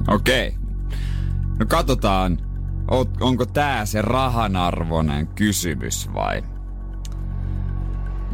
[0.08, 0.54] Okei.
[1.58, 2.38] No katsotaan,
[3.20, 6.42] onko tää se rahanarvoinen kysymys vai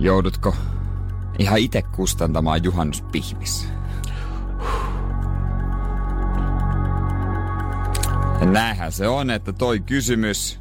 [0.00, 0.54] joudutko
[1.38, 3.68] ihan itse kustantamaan juhannuspihvissä?
[8.40, 10.60] Ja näinhän se on, että toi kysymys...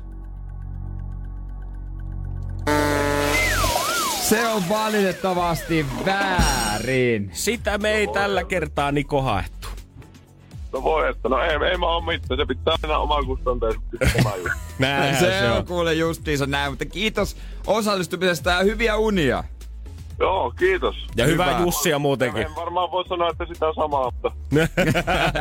[4.22, 7.30] Se on valitettavasti väärin.
[7.34, 9.59] Sitä me ei tällä kertaa Niko haettu.
[10.74, 12.40] No voi, että no ei, ei mä oo mitään.
[12.40, 14.50] Se pitää aina oman kustanteisesti juttu.
[14.80, 19.44] Näinhän se, on kuule justiinsa näin, mutta kiitos osallistumisesta ja hyviä unia.
[20.20, 20.96] Joo, kiitos.
[21.16, 21.66] Ja hyvää Hyvä.
[21.66, 22.42] Jussia muutenkin.
[22.42, 24.32] En varmaan voi sanoa, että sitä samaa, mutta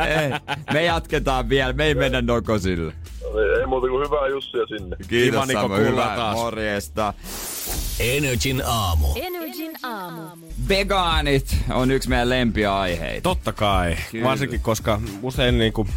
[0.07, 0.29] ei,
[0.73, 2.93] me jatketaan vielä, me ei mennä nokosille.
[3.23, 4.95] ei, ei muuta kuin hyvää Jussia sinne.
[5.07, 6.35] Kiitos Kiva, Niko, hyvää taas.
[6.35, 7.13] morjesta.
[7.99, 9.07] Energin aamu.
[9.15, 10.21] Energin aamu.
[10.69, 13.23] Vegaanit on yksi meidän lempiaiheita.
[13.23, 13.95] Totta kai.
[14.11, 14.25] Kyllä.
[14.27, 15.87] Varsinkin, koska usein niinku...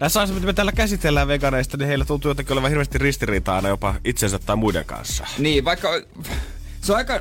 [0.00, 3.68] Näissä asioissa, mitä me täällä käsitellään veganeista, niin heillä tuntuu jotenkin olevan hirveästi ristiriitaa aina
[3.68, 5.26] jopa itsensä tai muiden kanssa.
[5.38, 5.88] Niin, vaikka
[6.82, 7.20] se on aika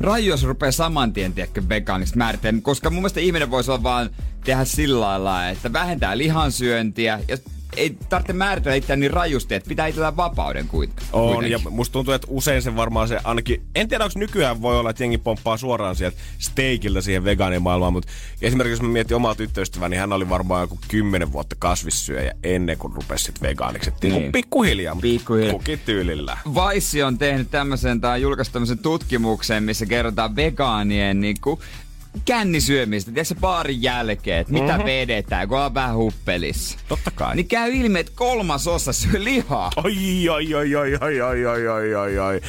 [0.00, 4.10] raju, jos rupeaa saman tien, tiedätkö, vegaaniksi määritellä, koska mun mielestä ihminen voisi olla vaan
[4.44, 7.38] tehdä sillä lailla, että vähentää lihansyöntiä ja
[7.76, 11.06] ei tarvitse määritellä itseään niin rajusti, että pitää itsellään vapauden kuitenkin.
[11.12, 14.78] On, ja musta tuntuu, että usein se varmaan se ainakin, en tiedä onko nykyään voi
[14.78, 18.08] olla, että jengi pomppaa suoraan sieltä steikiltä siihen vegaanimaailmaan, mutta
[18.42, 22.78] esimerkiksi jos mä mietin omaa tyttöystävää, niin hän oli varmaan joku kymmenen vuotta kasvissyöjä ennen
[22.78, 23.90] kuin rupesi sit vegaaniksi.
[23.90, 24.32] Et niin.
[24.32, 25.52] Pikkuhiljaa, mutta Pikkuhiljaa.
[25.52, 26.38] kukin tyylillä.
[26.46, 31.60] Vice on tehnyt tämmöisen, tai julkaistu tämmöisen tutkimuksen, missä kerrotaan vegaanien niin kuin,
[32.24, 34.84] kännisyömistä, tiedätkö baarin jälkeen, että mitä mm-hmm.
[34.84, 36.78] vedetään, kun on vähän huppelissa.
[36.88, 37.36] Totta kai.
[37.36, 39.70] Niin käy ilmi, että kolmas osa syö lihaa.
[39.76, 42.40] Oi, oi, oi, oi, oi, oi, oi, oi, oi, oi.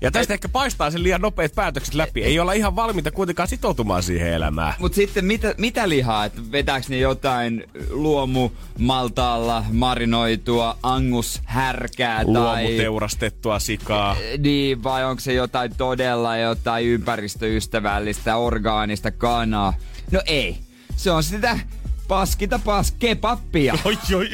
[0.00, 2.22] Ja tästä ehkä paistaa sen liian nopeat päätökset läpi.
[2.22, 4.74] Ei olla ihan valmiita kuitenkaan sitoutumaan siihen elämään.
[4.78, 6.24] Mut sitten mitä, mitä lihaa?
[6.24, 12.32] Että vetääks ne jotain luomu maltaalla marinoitua angushärkää tai...
[12.32, 14.16] Luomuteurastettua sikaa.
[14.38, 19.74] Niin, vai onko se jotain todella jotain ympäristöystävällistä, orgaanista kanaa?
[20.10, 20.58] No ei.
[20.96, 21.58] Se on sitä
[22.08, 23.74] paskita pas kepappia.
[23.84, 24.30] Oi, oi.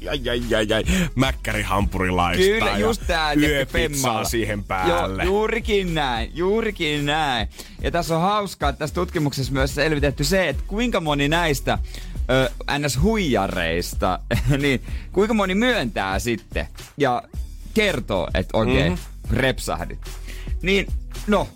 [0.00, 0.84] Jai, jai, jai, jai.
[1.14, 5.22] Mäkkärihampurilaista Kyllä, ja just tää, yöpizzaa siihen päälle.
[5.22, 7.48] Joo, juurikin näin, juurikin näin.
[7.82, 11.78] Ja tässä on hauskaa, että tässä tutkimuksessa myös selvitetty se, että kuinka moni näistä
[12.30, 14.18] ö, NS-huijareista,
[14.62, 17.22] niin kuinka moni myöntää sitten ja
[17.74, 19.36] kertoo, että oikein mm-hmm.
[19.36, 19.98] repsahdit.
[20.62, 20.86] Niin,
[21.26, 21.48] no,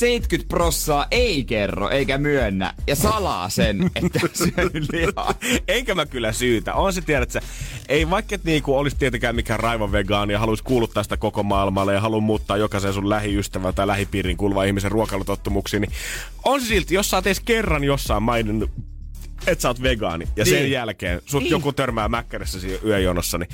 [0.00, 5.34] 70 prossaa ei kerro eikä myönnä ja salaa sen, että on syönyt lihaa.
[5.68, 6.74] Enkä mä kyllä syytä.
[6.74, 7.40] On se tiedät sä,
[7.88, 12.00] ei vaikka niinku olisi tietenkään mikään raivon vegaani ja haluaisi kuuluttaa sitä koko maailmalle ja
[12.00, 15.92] halua muuttaa jokaisen sun lähiystävän tai lähipiirin kuuluvan ihmisen ruokailutottumuksiin, niin
[16.44, 18.70] on se silti, jos sä oot edes kerran jossain maininnut
[19.46, 20.54] että sä oot vegaani ja niin.
[20.54, 21.50] sen jälkeen sut niin.
[21.50, 23.48] joku törmää mäkkärissä siinä yöjonossa, niin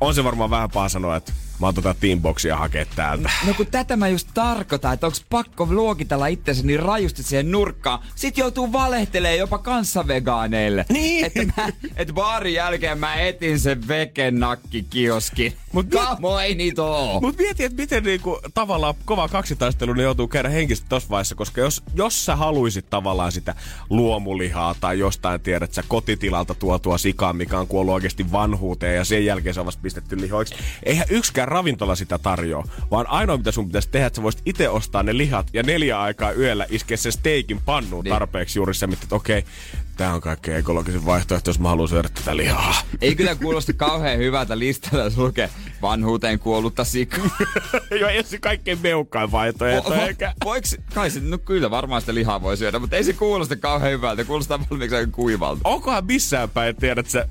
[0.00, 3.30] on se varmaan vähän paha sanoa, että mä oon tota teamboxia hakea täältä.
[3.46, 7.98] No kun tätä mä just tarkoitan, että onks pakko luokitella itsensä niin rajusti siihen nurkkaan.
[8.14, 10.84] Sit joutuu valehtelee jopa kanssavegaaneille.
[10.88, 11.24] Niin.
[11.24, 15.52] Että, mä, että baarin jälkeen mä etin sen vekenakkikioskin.
[15.72, 17.20] Mut Kamo ei niitä oo.
[17.20, 21.60] Mut mieti, että miten niinku, tavallaan kova kaksitaistelu ne joutuu käydä henkisesti tossa vaiheessa, koska
[21.60, 23.54] jos, jos sä haluisit tavallaan sitä
[23.90, 29.24] luomulihaa tai jostain tiedät sä kotitilalta tuotua sikaa, mikä on kuollut oikeasti vanhuuteen ja sen
[29.24, 30.54] jälkeen se on vasta pistetty lihoiksi.
[30.82, 34.68] Eihän yksikään ravintola sitä tarjoa, vaan ainoa mitä sun pitäisi tehdä, että sä voisit itse
[34.68, 38.12] ostaa ne lihat ja neljä aikaa yöllä iskeä sen steikin pannuun Niin.
[38.12, 39.44] tarpeeksi juuri se, että okei,
[39.96, 42.74] tää on kaikkein ekologisin vaihtoehto, jos mä haluan syödä tätä lihaa.
[43.00, 45.50] Ei kyllä kuulosta kauhean hyvältä listalta, jos lukee
[45.82, 47.24] vanhuuteen kuollutta sikaa.
[48.00, 50.32] Joo, ei se kaikkein meukkain vaihtoehto, eikä.
[50.44, 53.92] Voiks, kai se, no kyllä varmaan sitä lihaa voi syödä, mutta ei se kuulosta kauhean
[53.92, 54.24] hyvältä.
[54.24, 55.60] Kuulostaa valmiiksi aika kuivalta.
[55.64, 57.28] onkohan missään päin, tiedät sä,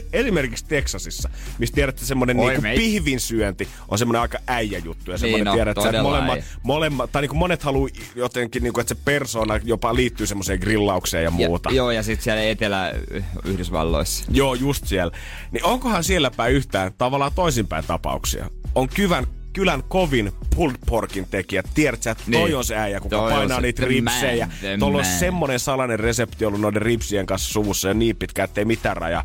[0.12, 5.10] esimerkiksi Teksasissa, missä tiedät, että semmonen Oi, niinku pihvin syönti on semmonen aika äijä juttu.
[5.10, 8.94] Ja semmonen Niin tiedät, sä, että molemmat, molemmat, tai niinku monet haluu jotenkin, niinku, että
[8.94, 11.70] se persona jopa liittyy semmoiseen grillaukseen ja muuta.
[11.70, 14.24] Ja, joo, ja sitten siellä Etelä-Yhdysvalloissa.
[14.30, 15.12] Joo, just siellä.
[15.52, 18.50] Niin onkohan siellä päin yhtään tavallaan toisinpäin tapauksia?
[18.74, 21.62] On kyvän kylän kovin pulled porkin tekijä.
[21.74, 22.56] Tiedätkö, että toi Niin.
[22.56, 24.48] on se äijä, kuka Toi painaa se niitä ripsejä.
[24.78, 28.96] Tuolla on semmonen salainen resepti ollut noiden ripsien kanssa suvussa ja niin pitkä, ettei mitään
[28.96, 29.24] rajaa.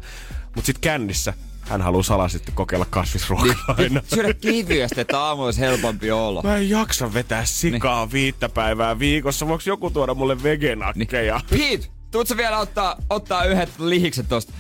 [0.58, 4.02] Mut sit kännissä hän haluaa salasti kokeilla kasvisruokaa aina.
[4.08, 6.42] Syödä kivyöstä, että aamu olisi helpompi olo.
[6.42, 8.12] Mä en jaksa vetää sikaa niin.
[8.12, 9.48] viittä päivää viikossa.
[9.48, 11.42] Voiko joku tuoda mulle vegenakkeja?
[11.50, 14.54] Pete, tuutko vielä ottaa, ottaa yhdet lihikset tosta?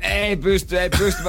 [0.00, 1.22] Ei pysty, ei pysty.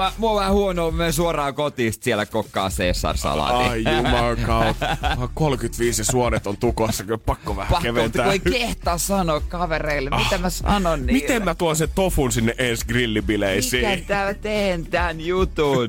[0.00, 3.70] Mä, mä, mua on vähän huonoa, mä menen suoraan kotiin sit siellä kokkaa Caesar-salaatin.
[3.70, 4.96] Ai jumalkautta.
[5.34, 8.24] 35 ja suonet on tukossa, kyllä pakko vähän Pakko, keventää.
[8.24, 11.22] kun ei kehtaa sanoa kavereille, mitä mä sanon niille.
[11.22, 13.88] Miten mä tuon sen tofun sinne ensi grillibileisiin?
[13.88, 15.88] Miten tää tän tän jutun?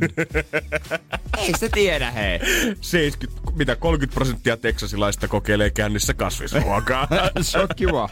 [1.37, 2.39] ei se tiedä, hei.
[2.81, 7.07] 70, mitä 30 prosenttia teksasilaista kokeilee kännissä kasvisruokaa.
[7.41, 8.09] Shokkiva.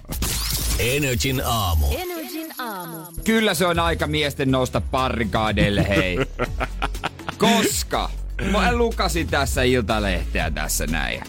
[0.80, 1.86] Energin aamu.
[1.92, 2.69] Energin aamu.
[3.24, 6.18] Kyllä se on aika miesten nousta parrikaadeille, hei.
[7.38, 8.10] Koska
[8.52, 11.24] mä lukasin tässä iltalehteä tässä näin.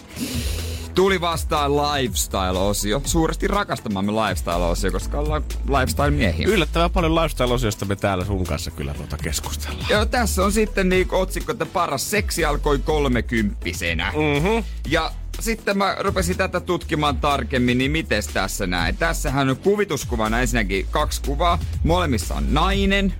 [0.95, 3.01] Tuli vastaan lifestyle-osio.
[3.05, 6.47] Suuresti rakastamamme lifestyle-osio, koska ollaan lifestyle-miehiä.
[6.47, 9.89] Yllättävän paljon lifestyle-osiosta me täällä sun kanssa kyllä tuota keskustellaan.
[9.89, 14.13] Joo, tässä on sitten niin otsikko, että paras seksi alkoi kolmekymppisenä.
[14.15, 14.63] Mm-hmm.
[14.87, 18.97] Ja sitten mä rupesin tätä tutkimaan tarkemmin, niin mites tässä näin?
[18.97, 21.59] Tässähän on kuvituskuvana ensinnäkin kaksi kuvaa.
[21.83, 23.13] Molemmissa on nainen.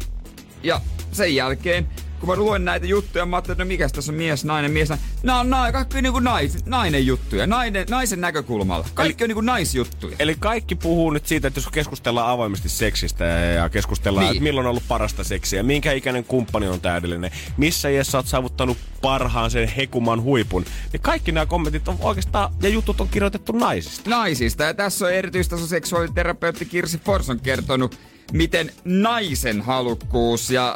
[0.64, 0.82] Ja
[1.12, 1.88] sen jälkeen,
[2.22, 4.90] kun mä luen näitä juttuja, mä ajattelin, että no mikäs tässä on mies, nainen, mies,
[4.90, 5.06] nainen.
[5.24, 8.86] Nämä on nai, kaikki niinku nais, nainen juttuja, nainen, naisen näkökulmalla.
[8.94, 10.16] Kaikki on niinku naisjuttuja.
[10.20, 14.32] Eli kaikki puhuu nyt siitä, että jos keskustellaan avoimesti seksistä ja keskustellaan, Niin.
[14.32, 18.78] että milloin on ollut parasta seksiä, minkä ikäinen kumppani on täydellinen, missä iässä oot saavuttanut
[19.02, 24.10] parhaan sen hekuman huipun, niin kaikki nämä kommentit on oikeastaan, ja jutut on kirjoitettu naisista.
[24.10, 24.64] naisista.
[24.64, 28.00] Ja tässä on erityistaso seksuaaliterapeutti Kirsi Forson kertonut,
[28.34, 30.76] miten naisen halukkuus ja,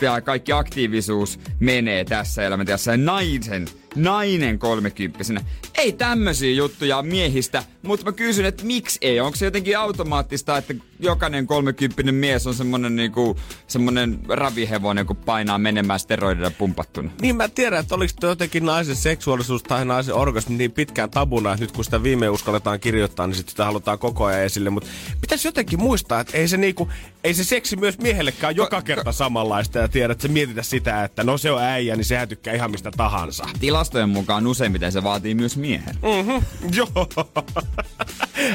[0.00, 2.42] ja kaikki aktiivisuus menee tässä.
[2.42, 2.50] Ja
[2.96, 5.40] naisen, nainen kolmekymppisenä.
[5.74, 9.20] ei tämmöisiä juttuja miehistä, mutta mä kysyn, että miksi ei?
[9.20, 15.58] Onko se jotenkin automaattista, että jokainen kolmekymppinen mies on semmonen niinku, semmonen ravihevonen, kun painaa
[15.58, 17.10] menemään steroidilla pumpattuna?
[17.20, 21.52] Niin mä tiedän, että oliko toi jotenkin naisen seksuaalisuus tai naisen orgasmi niin pitkään tabuna,
[21.52, 24.70] että nyt kun sitä viime uskalletaan kirjoittaa, niin sit sitä halutaan koko ajan esille.
[24.70, 26.88] Mutta pitäisi jotenkin muistaa, että ei se, niinku,
[27.24, 31.04] ei se seksi myös miehellekään ole joka kerta samanlaista ja tiedät, että se mietitä sitä,
[31.04, 33.46] että no se on äijä, niin sehän tykkää ihan mistä tahansa.
[33.86, 35.94] Tilastojen mukaan useimmiten se vaatii myös miehen.
[35.94, 36.42] Mm-hmm,
[36.76, 37.08] joo.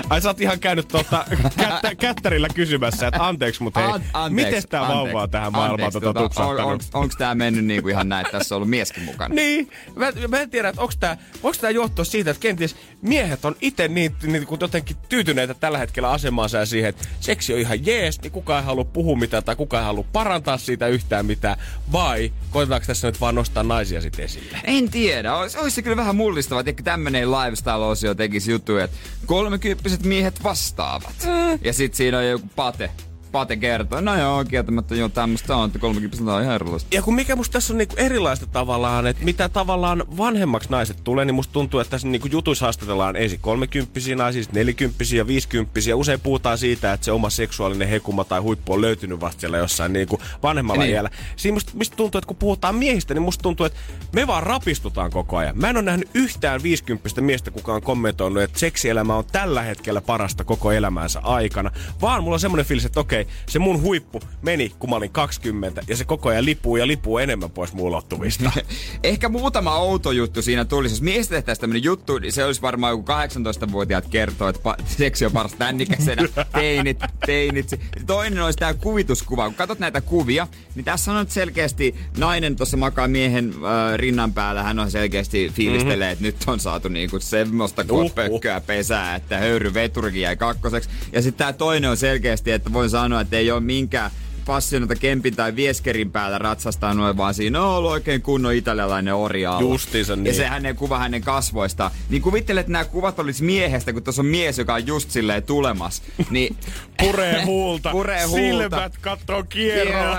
[0.09, 1.25] Ai sä oot ihan käynyt tuota
[1.57, 5.51] kättä, kättärillä kysymässä, että anteeksi, mutta hei, An- anteeksi, miten tää anteeksi, vauva on tähän
[5.51, 8.69] maailmaan tota, tota, on, onks, onks tää mennyt niinku ihan näin, että tässä on ollut
[8.69, 9.35] mieskin mukana?
[9.35, 13.45] Niin, mä, mä en tiedä, että onko tämä, voiko tämä johtua siitä, että kenties miehet
[13.45, 17.59] on itse niin, niin kuin jotenkin tyytyneitä tällä hetkellä asemaansa ja siihen, että seksi on
[17.59, 21.25] ihan jees, niin kukaan ei halua puhua mitään tai kukaan ei halua parantaa siitä yhtään
[21.25, 21.57] mitään,
[21.91, 24.57] vai koetetaanko tässä nyt vaan nostaa naisia sitten esille?
[24.63, 25.20] En tiedä.
[25.29, 31.15] Ois, ois se kyllä vähän mullistava, että tämmönen lifestyle-osio tekisi juttuja, että kolmekymppiset miehet vastaavat.
[31.23, 31.59] Mm.
[31.61, 32.91] Ja sit siinä on joku pate.
[33.31, 36.95] Pate kertoo, no joo, kieltämättä joo, tämmöstä on, että kolmekymppiset on ihan erilaista.
[36.95, 41.25] Ja kun mikä musta tässä on niinku erilaista tavallaan, että mitä tavallaan vanhemmaksi naiset tulee,
[41.25, 45.95] niin musta tuntuu, että tässä niinku jutuissa haastatellaan ensin kolmekymppisiä naisia, sitten nelikymppisiä ja viisikymppisiä.
[45.95, 49.93] Usein puhutaan siitä, että se oma seksuaalinen hekuma tai huippu on löytynyt vasta siellä jossain
[49.93, 50.93] niinku vanhemmalla Niin.
[50.93, 51.09] iällä.
[51.35, 53.79] Siinä musta, mistä tuntuu, että kun puhutaan miehistä, niin musta tuntuu, että
[54.13, 55.57] me vaan rapistutaan koko ajan.
[55.57, 60.01] Mä en ole nähnyt yhtään 50 miestä, kuka on kommentoinut, että seksielämä on tällä hetkellä
[60.01, 61.71] parasta koko elämänsä aikana.
[62.01, 65.81] Vaan mulla on semmoinen fiilis, että okei, se mun huippu meni, kun mä olin 20,
[65.87, 68.51] ja se koko ajan lipuu ja lipuu enemmän pois mun ulottuvista.
[69.03, 70.95] Ehkä muutama outo juttu siinä tulisi.
[70.95, 75.25] Jos miestä tehtäisiin tämmönen juttu, niin se olisi varmaan joku 18-vuotiaat kertoo, että pa- seksi
[75.25, 76.27] on parasta tännikäisenä.
[76.53, 77.79] Teinit, teinit.
[78.05, 79.45] Toinen olisi tämä kuvituskuva.
[79.45, 84.33] Kun katsot näitä kuvia, niin tässä on nyt selkeästi nainen tuossa makaa miehen äh, rinnan
[84.33, 84.63] päällä.
[84.63, 86.11] Hän on selkeästi fiilistelee, mm-hmm.
[86.11, 88.15] että nyt on saatu niinku semmoista Uhuh.
[88.15, 90.89] pökköä pesää, että höyryveturikin jäi kakkoseksi.
[91.13, 94.11] Ja sitten tämä toinen on selkeästi, että voin sanoa, että ei ole minkään
[94.45, 99.57] passionota kempin tai vieskerin päällä ratsastaa noin, vaan siinä on ollut oikein kunnon italialainen orja.
[99.59, 100.25] Justiinsa niin.
[100.25, 101.91] Ja se hänen kuva hänen kasvoista.
[102.09, 105.43] Niin kuvittelet, että nämä kuvat olisi miehestä, kun tuossa on mies, joka on just silleen
[105.43, 106.01] tulemas.
[106.29, 106.55] Niin
[107.01, 108.41] Puree huulta, Puree huulta.
[108.41, 110.17] silmät kattoo kierroa.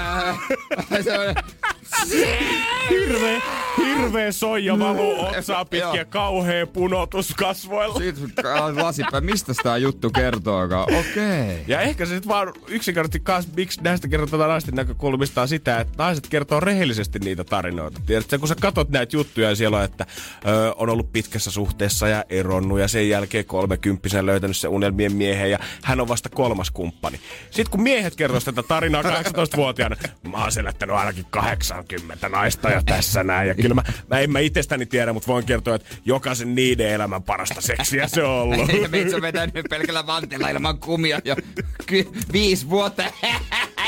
[2.90, 3.40] Hirveä,
[3.86, 8.00] hirveä soija valuu otsaa pitkin ja kauhea punotus kasvoilla.
[8.14, 8.44] Sitten
[8.76, 10.82] lasipä, mistä tämä juttu kertookaan?
[10.82, 11.00] Okei.
[11.00, 11.64] Okay.
[11.66, 15.94] Ja ehkä se sitten vaan yksinkertaisesti kanssa, miksi näistä kerrotaan naisten näkökulmista on sitä, että
[15.98, 18.00] naiset kertoo rehellisesti niitä tarinoita.
[18.06, 20.06] Tiedätkö, kun sä katot näitä juttuja ja siellä on, että
[20.46, 25.50] ö, on ollut pitkässä suhteessa ja eronnut ja sen jälkeen kolmekymppisenä löytänyt se unelmien miehen
[25.50, 27.20] ja hän on vasta kolmas kumppani.
[27.50, 33.24] Sitten kun miehet kertoo tätä tarinaa 18-vuotiaana, mä oon selättänyt ainakin 80 naista ja tässä
[33.24, 33.48] näin.
[33.48, 37.22] Ja kyllä mä, mä en mä itsestäni tiedä, mutta voin kertoa, että jokaisen niiden elämän
[37.22, 38.70] parasta seksiä se on ollut.
[38.90, 41.36] Meitä on vetänyt pelkällä vanteella ilman kumia jo
[41.86, 43.02] ky- viisi vuotta.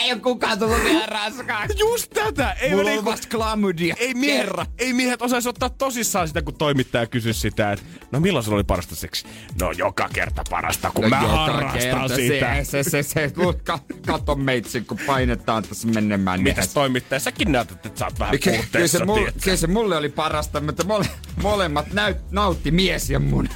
[0.05, 1.79] Ei ole kukaan tullut vielä raskaaksi.
[1.89, 2.53] Just tätä!
[2.53, 3.95] Ei Mulla on niinku- vasta klamydia.
[3.99, 8.45] ei miehet, ei miehet osaisi ottaa tosissaan sitä, kun toimittaja kysyisi sitä, että no milloin
[8.45, 9.27] sulla oli parasta seksi?
[9.61, 12.65] No joka kerta parasta, kun mä joka harrastan sitä.
[12.65, 13.33] Se, se, se, se,
[13.65, 16.43] ka, kato meitsi, kun painetaan tässä menemään.
[16.43, 17.21] Mitäs toimittaja?
[17.21, 19.05] Säkin näytät, että sä oot vähän Ky- kyllä, puutteessa, se
[19.45, 21.07] kyllä se mulle oli parasta, mutta mole,
[21.43, 23.49] molemmat näyt, nautti mies ja mun.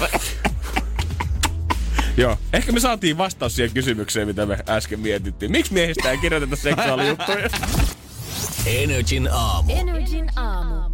[2.20, 2.36] Joo.
[2.52, 5.52] Ehkä me saatiin vastaus siihen kysymykseen, mitä me äsken mietittiin.
[5.52, 7.50] Miksi miehistä ei kirjoiteta seksuaalijuttuja?
[8.66, 9.72] Energin aamu.
[9.72, 10.89] Energin aamu.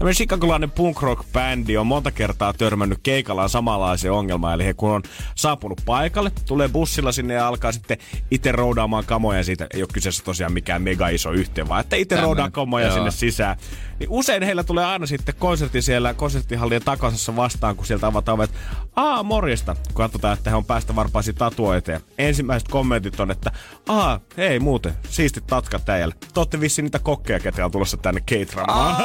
[0.00, 4.54] Tämmöinen chicagolainen punk rock bändi on monta kertaa törmännyt keikallaan samanlaiseen ongelmaan.
[4.54, 5.02] Eli he kun on
[5.34, 7.98] saapunut paikalle, tulee bussilla sinne ja alkaa sitten
[8.30, 9.44] itse roudaamaan kamoja.
[9.44, 12.94] Siitä ei ole kyseessä tosiaan mikään mega iso yhteen, vaan että itse roudaa kamoja joo.
[12.94, 13.56] sinne sisään.
[13.98, 18.50] Niin usein heillä tulee aina sitten konsertti siellä konserttihallien takasassa vastaan, kun sieltä avataan ovet.
[18.96, 21.90] Aa, morjesta, katsotaan, että he on päästä varpaisi tatuoita.
[21.90, 23.52] Ja ensimmäiset kommentit on, että
[23.88, 26.14] aa, hei muuten, siistit tatkat äijälle.
[26.34, 28.96] Te ootte vissiin niitä kokkeja, ketä on tulossa tänne keitraamaan.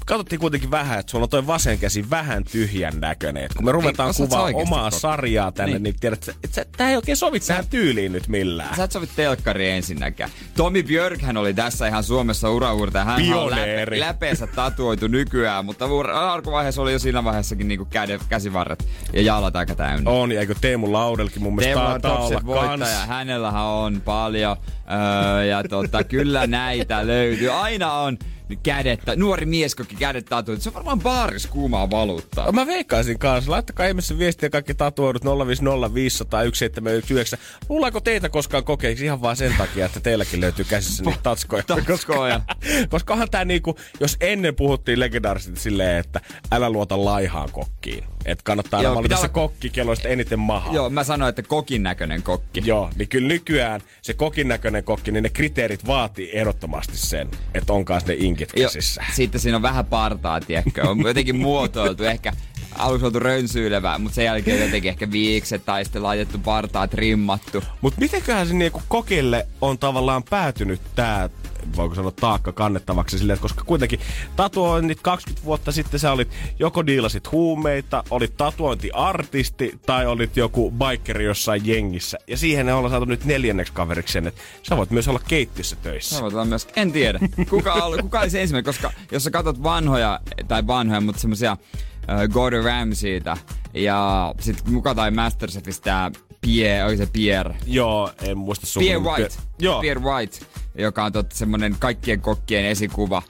[0.06, 3.44] katsottiin kuitenkin vähän, että sulla on toi vasen käsi vähän tyhjän näköinen.
[3.44, 5.00] Et kun me ruvetaan osaat sä kuvaa omaa kokata?
[5.00, 5.84] sarjaa tänne, niin, Niin.
[5.84, 8.76] niin tiedät, että sä- tää ei oikein sovi tähän tyyliin nyt millään.
[8.76, 10.30] Sä et sovi telkkari ensinnäkään.
[10.56, 13.04] Tomi Björkhän oli tässä ihan Suomessa uraurta.
[13.04, 14.00] Hän on Pioneeri.
[14.00, 19.56] läpe, läpeensä tatuoitu nykyään, mutta alkuvaiheessa oli jo siinä vaiheessakin niinku käde, käsivarret ja jalat
[19.56, 20.12] aika täynnä.
[20.12, 23.08] On, ja eikö Teemu Laudelkin mun mielestä Teemu on olla kans.
[23.08, 24.58] Hänellähän on paljon.
[24.98, 27.52] Öö, ja tota, kyllä näitä löytyy.
[27.52, 28.18] Aina on
[28.64, 30.64] kädet, nuori mies koki kädet tatuoitu.
[30.64, 32.52] Se on varmaan baaris kuumaa valuuttaa.
[32.52, 33.52] Mä veikkaisin kanssa.
[33.52, 37.38] Laittakaa ihmeessä viestiä kaikki tatuoidut 050 500 1719.
[37.70, 41.64] Luuleeko teitä koskaan kokeiksi ihan vaan sen takia, että teilläkin löytyy käsissä niitä tatskoja?
[41.68, 42.40] Tatskoja.
[42.40, 42.56] Koska,
[42.90, 48.04] koska onhan tää niinku, jos ennen puhuttiin legendaarisesti silleen, että älä luota laihaan kokkiin.
[48.28, 50.74] Että kannattaa aina Joo, valita pitää se kokki, kello on eniten mahaa.
[50.74, 52.62] Joo, mä sanoin, että kokin näköinen kokki.
[52.66, 57.74] Joo, niin kyllä nykyään se kokin näköinen kokki, niin ne kriteerit vaatii ehdottomasti sen, että
[57.74, 59.04] on kanssa ne inkit Joo, käsissä.
[59.14, 60.90] sitten siinä on vähän partaa, tiedätkö.
[60.90, 62.34] On jotenkin muotoiltu, ehkä
[62.78, 67.64] aluksi oltu rönsyilevää, mutta sen jälkeen jotenkin ehkä viikset tai sitten laitettu partaa trimmattu.
[67.82, 71.30] Mutta mitenköhän se niinku kokille on tavallaan päätynyt tää,
[71.76, 74.00] voiko sanoa taakka kannettavaksi silleen, koska kuitenkin
[74.36, 76.28] tatuoinnit 20 vuotta sitten sä olit
[76.60, 82.18] joko diilasit huumeita, olit tatuointiartisti tai olit joku bikeri jossain jengissä.
[82.28, 85.76] Ja siihen ne ollaan saatu nyt neljänneksi kaveriksi sen, että sä voit myös olla keittiössä
[85.76, 86.16] töissä.
[86.16, 87.20] Sä voit olla myös, en tiedä.
[87.50, 91.52] Kuka, oli, kuka oli se ensimmäinen, koska jos sä katsot vanhoja, tai vanhoja, mutta semmosia
[91.52, 93.38] äh, Gordon Ramsayta
[93.74, 96.12] ja sit muka tai Masterchefistä
[96.42, 97.56] Pierre, oli se Pierre.
[97.66, 98.80] Joo, en muista sun.
[98.80, 99.36] Pierre White.
[99.60, 99.82] Joo.
[99.82, 100.40] Pierre White,
[100.78, 103.22] joka on totta semmonen kaikkien kokkien esikuva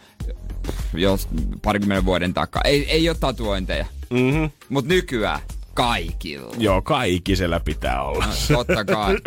[0.94, 1.18] jo
[1.62, 2.62] parikymmenen vuoden takaa.
[2.66, 3.86] Ei, ei ole tatuointeja.
[4.10, 4.50] Mm-hmm.
[4.70, 5.40] Mut nykyään
[5.74, 6.56] kaikilla.
[6.58, 8.26] Joo, kaikisellä pitää olla.
[8.50, 9.18] No, totta kai.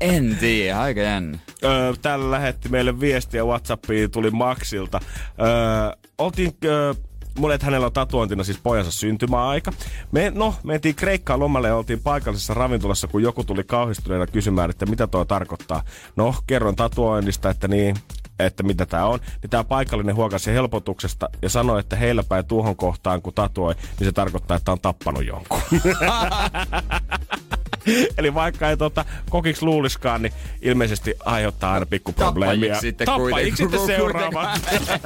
[0.00, 1.38] En tiedä, aika jännä.
[1.64, 5.00] Öö, täällä lähetti meille viestiä Whatsappiin, tuli Maxilta.
[5.40, 6.94] Öö, oltiin, öö,
[7.38, 9.72] mulle, että hänellä on tatuointina siis pojansa syntymäaika.
[10.12, 14.86] Me, no, mentiin Kreikkaan lomalle ja oltiin paikallisessa ravintolassa, kun joku tuli kauhistuneena kysymään, että
[14.86, 15.82] mitä tuo tarkoittaa.
[16.16, 17.96] No, kerron tatuoinnista, että niin,
[18.38, 22.76] että mitä tämä on, niin tämä paikallinen huokasi helpotuksesta ja sanoi, että heillä päin tuohon
[22.76, 25.60] kohtaan, kun tatuoi, niin se tarkoittaa, että on tappanut jonkun.
[28.18, 32.74] Eli vaikka ei tota, kokiksi luuliskaan, niin ilmeisesti aiheuttaa aina pikkuprobleemia.
[32.74, 34.50] Tappajiksi sitten Tappajiksi sitten seuraava.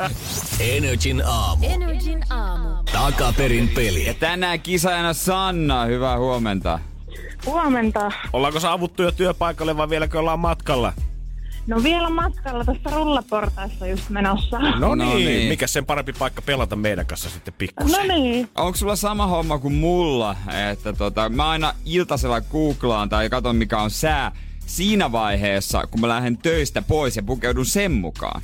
[0.76, 1.66] Energin aamu.
[1.68, 2.68] Energin aamu.
[2.92, 4.06] Takaperin peli.
[4.06, 6.78] Ja tänään kisaajana Sanna, hyvää huomenta.
[7.46, 8.12] Huomenta.
[8.32, 10.92] Ollaanko saavuttu jo työpaikalle vai vieläkö ollaan matkalla?
[11.66, 14.58] No vielä matkalla tässä rullaportaissa just menossa.
[14.78, 15.26] No, No niin.
[15.26, 15.48] niin.
[15.48, 18.08] Mikä sen parempi paikka pelata meidän kanssa sitten pikkusen?
[18.08, 18.48] No niin.
[18.54, 20.36] Onko sulla sama homma kuin mulla,
[20.70, 24.32] että tota, mä aina iltasella googlaan tai katon mikä on sää
[24.66, 28.40] siinä vaiheessa, kun mä lähden töistä pois ja pukeudun sen mukaan.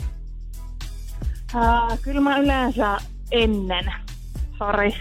[1.54, 2.98] Uh, kyllä mä yleensä
[3.30, 3.92] ennen.
[4.58, 4.94] Sori.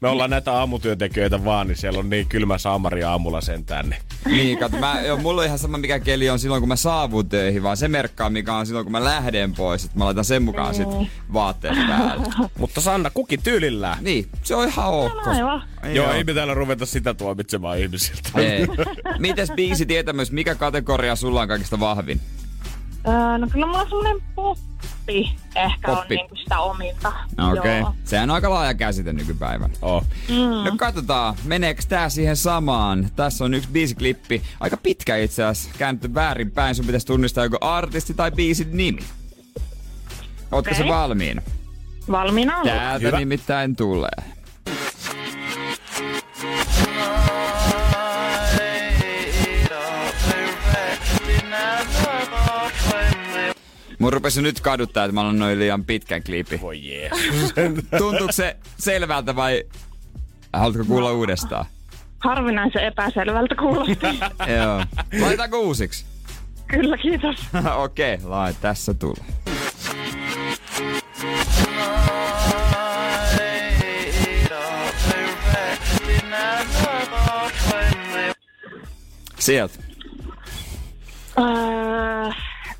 [0.00, 3.90] Me ollaan näitä aamutyöntekijöitä vaan, niin siellä on niin kylmä saamari aamulla sentään.
[3.90, 4.02] Niin.
[4.26, 7.28] Niin, kato, mä, jo, mulla on ihan sama mikä keli on silloin, kun mä saavun
[7.28, 9.84] töihin, vaan se merkkaa, mikä on silloin, kun mä lähden pois.
[9.84, 10.88] Että mä laitan sen mukaan sit
[11.32, 12.26] vaatteet päälle.
[12.58, 14.04] Mutta Sanna, kukin tyylillään.
[14.04, 15.26] Niin, se on ihan ok.
[15.26, 15.62] Aivan.
[15.92, 18.30] Joo, ei me täällä ruveta sitä tuomitsemaan ihmisiltä.
[18.36, 18.66] Ei.
[19.18, 22.20] Mites biisi tietämys, mikä kategoria sulla on kaikista vahvin?
[23.06, 24.16] Uh, no kyllä mulla semmonen
[25.10, 26.14] poppi ehkä Poppi.
[26.14, 27.12] on niinku sitä ominta.
[27.58, 27.78] Okei.
[27.78, 27.94] Joo.
[28.04, 29.74] Sehän on aika laaja käsite nykypäivänä.
[29.82, 30.04] Oh.
[30.64, 33.10] No katsotaan, meneekö tää siihen samaan.
[33.16, 34.42] Tässä on yksi biisiklippi.
[34.60, 35.78] Aika pitkä itse asiassa.
[35.78, 36.74] Käännetty väärin päin.
[36.74, 39.02] Sun pitäisi tunnistaa joko artisti tai biisin nimi.
[40.52, 40.92] Ootko se Okei.
[40.92, 41.42] valmiina?
[42.10, 42.66] Valmiina on.
[42.66, 43.18] Täältä Hyvä.
[43.18, 44.10] nimittäin tulee.
[54.00, 56.60] Mun rupesi nyt kaduttaa, että mä olen noin liian pitkän kliipi.
[56.60, 57.54] Voi Jeesus.
[57.98, 59.64] Tuntuuko se selvältä vai
[60.52, 61.64] haluatko kuulla uudestaan?
[62.18, 64.06] Harvinaisen epäselvältä kuulosti.
[64.56, 64.84] Joo.
[65.20, 66.04] Laitaanko uusiksi?
[66.66, 67.36] kyllä, kiitos.
[67.76, 69.24] Okei, okay, lai, tässä tulee.
[79.38, 79.78] Sieltä.
[81.38, 82.34] Uh,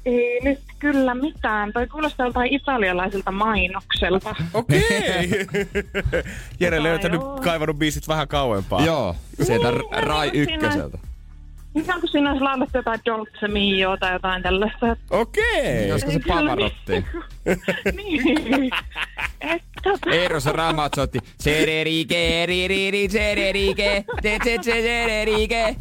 [0.04, 1.72] ei nyt kyllä mitään.
[1.72, 4.34] Toi kuulostaa joltain italialaiselta mainokselta.
[4.54, 4.80] Okei.
[6.60, 7.40] Jere Tota, löytänyt, joo.
[7.44, 8.84] kaivannut biisit vähän kauempaa.
[8.84, 10.98] Joo, sieltä Niin, Rai niin, ykköseltä.
[11.74, 14.96] Ihan kuin siinä olisi laulettu jotain Dolce Mio tai jotain tällaista.
[15.10, 15.92] Okei.
[15.92, 17.04] Olisiko se Ei kyllä Pavarotti?
[17.96, 18.70] niin.
[20.12, 21.18] Eero se Ramazzotti.
[21.38, 25.76] Sererike, ririri, sererike, te te te sererike.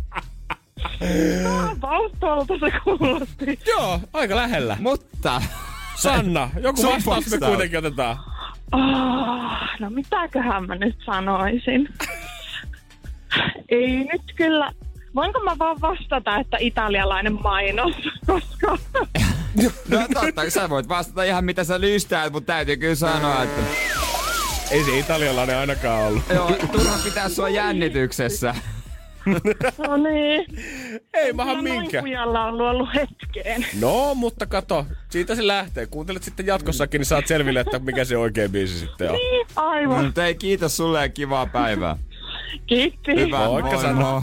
[1.82, 3.60] Valtolta se kuulosti.
[3.68, 4.78] Joo, aika lähellä.
[4.80, 5.42] Mutta
[5.96, 7.50] Sanna, joku Sun vastaus me vastaus.
[7.50, 8.18] kuitenkin otetaan.
[8.72, 11.90] Oh, no mitäköhän mä nyt sanoisin?
[13.70, 14.72] Ei nyt kyllä.
[15.16, 17.94] Voinko mä vaan vastata, että italialainen mainos,
[18.28, 18.78] koska...
[19.90, 23.62] No totta, sä voit vastata ihan mitä sä lystäät, mutta täytyy kyllä sanoa, että
[24.72, 26.24] Ei se italialainen ainakaan ollut.
[26.36, 28.56] joo, turha pitää sua jännityksessä.
[29.78, 30.46] No niin.
[31.14, 32.02] Ei maha Kyllä noin minkä.
[32.02, 33.66] kujalla ollut hetkeen.
[33.82, 35.86] No, mutta kato, siitä se lähtee.
[35.86, 39.16] Kuuntelet sitten jatkossakin, niin saat selville, että mikä se oikein biisi sitten on.
[39.16, 40.06] Niin, aivan.
[40.06, 41.98] Mutta ei, kiitos sulle ja kivaa päivää.
[42.68, 43.16] Kiitti.
[43.16, 44.22] Hyvä, Moikka, moi, moi.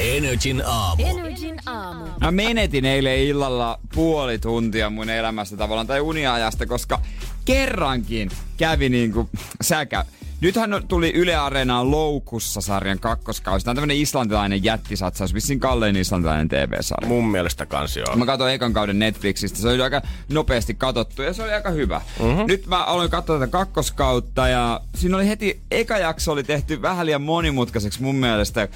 [0.00, 1.02] Energin aamu.
[1.06, 2.04] Energin aamu.
[2.20, 7.00] Mä menetin eilen illalla puoli tuntia mun elämästä tavallaan tai uniajasta, koska
[7.44, 9.30] kerrankin kävi niinku
[9.60, 10.04] säkä.
[10.40, 13.64] Nythän tuli Yle Areenaan Loukussa sarjan kakkoskausi.
[13.64, 17.08] Tämä on tämmönen islantilainen jättisatsaus, vissiin kallein islantilainen TV-sarja.
[17.08, 18.16] Mun mielestä kans joo.
[18.16, 22.00] Mä katsoin ekan kauden Netflixistä, se oli aika nopeasti katsottu ja se oli aika hyvä.
[22.20, 22.44] Mm-hmm.
[22.46, 27.06] Nyt mä aloin katsoa tätä kakkoskautta ja siinä oli heti, eka jakso oli tehty vähän
[27.06, 28.68] liian monimutkaiseksi mun mielestä.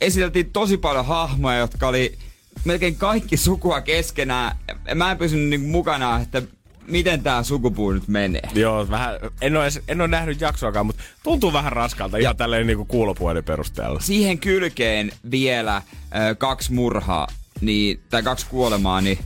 [0.00, 2.18] Esiteltiin tosi paljon hahmoja, jotka oli
[2.64, 4.56] melkein kaikki sukua keskenään.
[4.94, 6.42] Mä en pysynyt niinku mukana, että
[6.86, 8.48] miten tää sukupuu nyt menee.
[8.54, 12.66] Joo, vähän, en ole, edes, en ole nähnyt jaksoakaan, mutta tuntuu vähän raskalta ihan tälleen
[12.66, 14.00] niinku kuulopuhelin perusteella.
[14.00, 15.84] Siihen kylkeen vielä äh,
[16.38, 17.26] kaksi murhaa,
[17.60, 19.18] niin, tai kaksi kuolemaa, niin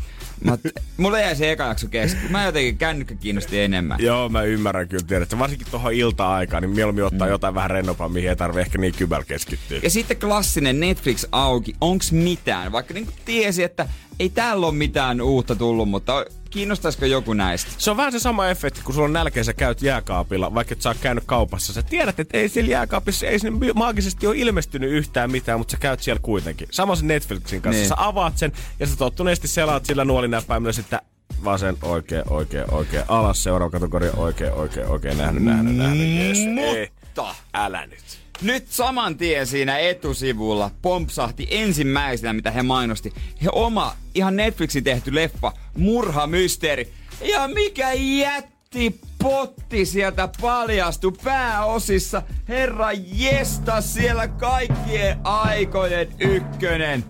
[0.45, 0.59] mä,
[0.97, 2.33] mulle jäi se eka jakso kesken.
[2.33, 3.99] Mä jotenkin kännykkä kiinnosti enemmän.
[4.01, 5.39] Joo, mä ymmärrän kyllä, tiedät.
[5.39, 7.33] Varsinkin tuohon ilta-aikaan, niin mieluummin ottaa mm.
[7.33, 9.79] jotain vähän rennompaa, mihin ei tarvi ehkä niin kybäl keskittyä.
[9.83, 12.73] Ja sitten klassinen Netflix auki, onks mitään?
[12.73, 13.89] Vaikka niinku tiesi, että
[14.19, 17.71] ei täällä ole mitään uutta tullut, mutta kiinnostaisiko joku näistä?
[17.79, 20.83] Se on vähän se sama efekti, kun sulla on nälkeä, sä käyt jääkaapilla, vaikka et
[20.83, 21.73] sä oot käynyt kaupassa.
[21.73, 25.77] Sä tiedät, että ei siellä jääkaapissa, ei sinne maagisesti ole ilmestynyt yhtään mitään, mutta sä
[25.79, 26.69] käyt siellä kuitenkin.
[26.71, 27.81] Sama se Netflixin kanssa.
[27.81, 27.89] Niin.
[27.89, 30.99] Sä avaat sen ja sä tottuneesti selaat sillä nuolinäppäimellä sitten
[31.45, 36.39] vasen, oikein, oikein, oikein, alas, seuraava kategoria, oikein, oikein, oikein, nähnyt, nähnyt, nähnyt, jees.
[36.39, 38.24] Ei, Mutta älä nyt.
[38.43, 43.13] Nyt saman tien siinä etusivulla pompsahti ensimmäisenä, mitä he mainosti.
[43.43, 46.93] He oma, ihan Netflixin tehty leffa, Murhamysteeri.
[47.23, 52.23] Ja mikä jätti potti sieltä paljastui pääosissa.
[52.49, 57.05] Herra jesta, siellä kaikkien aikojen ykkönen.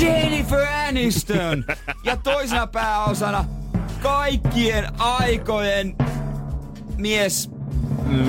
[0.00, 1.64] Jennifer Aniston!
[2.04, 3.44] Ja toisena pääosana
[4.02, 5.96] kaikkien aikojen
[6.96, 7.50] mies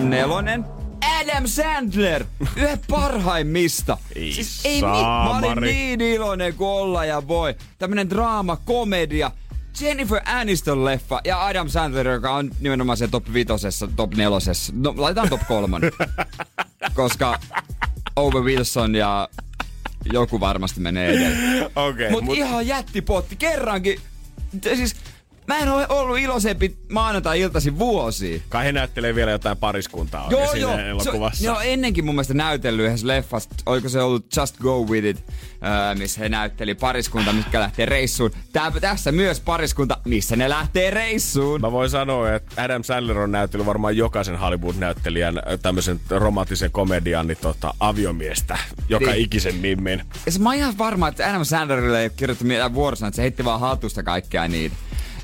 [0.03, 0.74] nelonen.
[1.22, 2.26] Adam Sandler,
[2.58, 3.97] yhden parhaimmista.
[4.16, 4.34] Ei
[4.64, 7.56] ei mi- mä olin niin iloinen kuin olla ja voi.
[7.78, 9.32] Tämmönen draama, komedia.
[9.82, 14.74] Jennifer Aniston leffa ja Adam Sandler, joka on nimenomaan se top vitosessa, top nelosessa.
[14.76, 15.82] No, laitetaan top kolmon.
[16.93, 17.39] koska
[18.16, 19.30] Owe Wilson ja
[20.14, 21.72] joku varmasti menee edelle.
[21.76, 23.99] Okei, Mut, Mut ihan jättipotti kerrankin.
[24.76, 24.95] Siis
[25.48, 28.41] mä en ole ollut iloisempi maanantai-iltaisin vuosiin.
[28.50, 30.52] Kai he näyttelee vielä jotain pariskuntaa Joo, joo.
[30.52, 31.43] siinä elokuvassa.
[31.43, 33.50] Se, on ennenkin mun mielestä näytellyt yhdessä leffassa.
[33.66, 35.18] Oliko se ollut Just Go With It,
[35.64, 38.32] äh, missä he näytteli pariskunta, mitkä lähtee reissuun.
[38.54, 41.62] Tää, tässä myös pariskunta, missä ne lähtee reissuun.
[41.62, 47.38] Mä voin sanoa, että Adam Sandler on näytellyt varmaan jokaisen Hollywood-näyttelijän tämmöisen romanttisen komedian niin
[47.41, 48.58] tota, aviomiestä,
[48.89, 49.24] joka Niin.
[49.24, 50.04] ikisen mimmin.
[50.26, 53.16] Ja se, mä oon ihan varma, että Adam Sandlerille ei ole kirjoittu mitään vuorosana, että
[53.16, 54.76] se heitti vaan hatusta kaikkea niitä.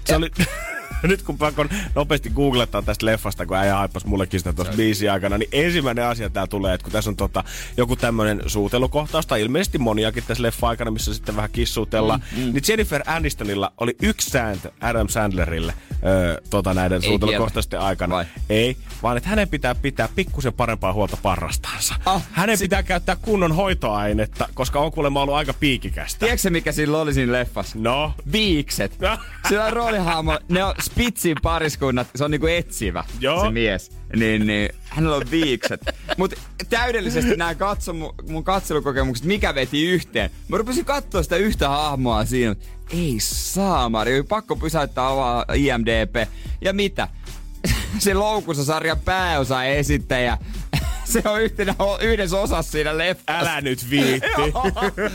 [0.05, 0.31] Se oli,
[1.07, 5.37] nyt kun pakon nopeasti googlettaa tästä leffasta, kun äijä haippasi mullekin sitä tuossa biisin aikana,
[5.37, 7.43] niin ensimmäinen asia tää tulee, että kun tässä on tota,
[7.77, 12.53] joku tämmönen suutelukohtaus, tai ilmeisesti moniakin tässä leffa-aikana, missä sitten vähän kissuutellaan, mm, mm.
[12.53, 15.73] niin Jennifer Anistonilla oli yksi sääntö Adam Sandlerille
[16.05, 18.15] öö, tota, näiden Ei suutelukohtausten aikana.
[18.15, 18.25] Vai?
[18.49, 21.95] Ei, vaan että hänen pitää pitää pikkusen parempaa huolta parrastaansa.
[22.05, 26.19] Ah, hänen si- pitää käyttää kunnon hoitoainetta, koska on kuulemma ollut aika piikikästä.
[26.19, 27.77] Tiedätkö mikä sillä oli siinä leffassa?
[27.81, 28.97] No, Viikset.
[29.49, 33.41] Sillä on roolihahmo, ne on Spitzin pariskunnat, se on niinku etsivä Joo.
[33.45, 33.91] se mies.
[34.15, 35.81] Niin, niin hänellä on viikset.
[36.17, 36.33] Mut
[36.69, 40.29] täydellisesti nämä katso, mun, katselukokemukset, mikä veti yhteen.
[40.47, 42.55] Mä rupesin katsoa sitä yhtä hahmoa siinä.
[42.89, 46.29] Ei saamari, oli pakko pysäyttää avaa IMDP.
[46.61, 47.07] Ja mitä?
[47.99, 50.37] Se loukussa sarjan pääosa esittäjä.
[51.03, 53.39] Se on yhtenä, yhdessä osassa siinä leffassa.
[53.39, 54.29] älä nyt viitti.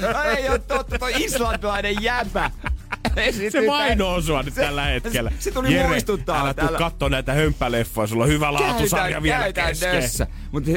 [0.03, 2.51] Joo, ei ole totta, toi islantilainen jäbä.
[3.51, 5.31] Se mainoo sua nyt tällä hetkellä.
[5.31, 6.41] Se, se tuli Jere, muistuttaa.
[6.43, 10.29] älä tuu kattoo näitä hömpäleffoja, sulla on hyvä laatusarja vielä kesken.
[10.53, 10.71] Mutta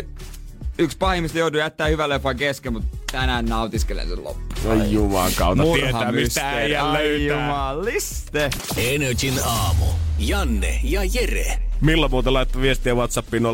[0.80, 4.82] yksi pahimmista joudui jättää hyvän leffan kesken, mutta tänään nautiskelen sen loppuun.
[4.82, 7.46] Oi juman kautta, tietää mistä äijä Ai löytää.
[7.48, 8.50] jumaliste.
[8.78, 9.86] Energin aamu.
[10.20, 11.60] Janne ja Jere.
[11.82, 13.48] Milla muuten laittoi viestiä Whatsappiin 050501719,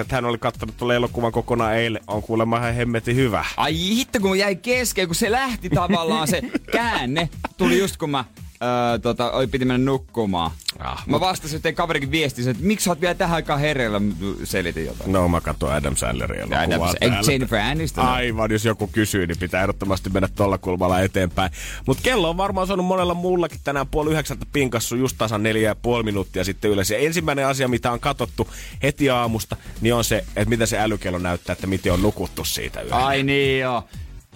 [0.00, 2.02] että hän oli kattonut tuolle elokuvan kokonaan eilen.
[2.06, 3.44] On kuulemma ihan hemmetin hyvä.
[3.56, 7.28] Ai hitto, kun jäi kesken, kun se lähti tavallaan se käänne.
[7.56, 8.24] Tuli just kun mä
[8.62, 10.50] öö, tota, oi, piti mennä nukkumaan.
[10.78, 14.14] Ah, mä vastasin, että kaverikin viesti, että miksi sä oot vielä tähän aikaan hereillä, Mä
[14.44, 15.12] selitin jotain.
[15.12, 16.92] No mä katsoin Adam Sandlerin Ja elokuvaa.
[17.00, 17.30] Adam-.
[17.30, 18.04] Jennifer Aniston.
[18.04, 21.52] Aivan, jos joku kysyy, niin pitää ehdottomasti mennä tuolla kulmalla eteenpäin.
[21.86, 25.74] Mutta kello on varmaan saanut monella muullakin tänään puoli yhdeksältä pinkassu just tasan neljä ja
[25.74, 26.90] puoli minuuttia sitten ylös.
[26.90, 28.48] Ja ensimmäinen asia, mitä on katsottu
[28.82, 32.80] heti aamusta, niin on se, että mitä se älykello näyttää, että miten on nukuttu siitä
[32.80, 33.06] yöllä.
[33.06, 33.84] Ai niin joo.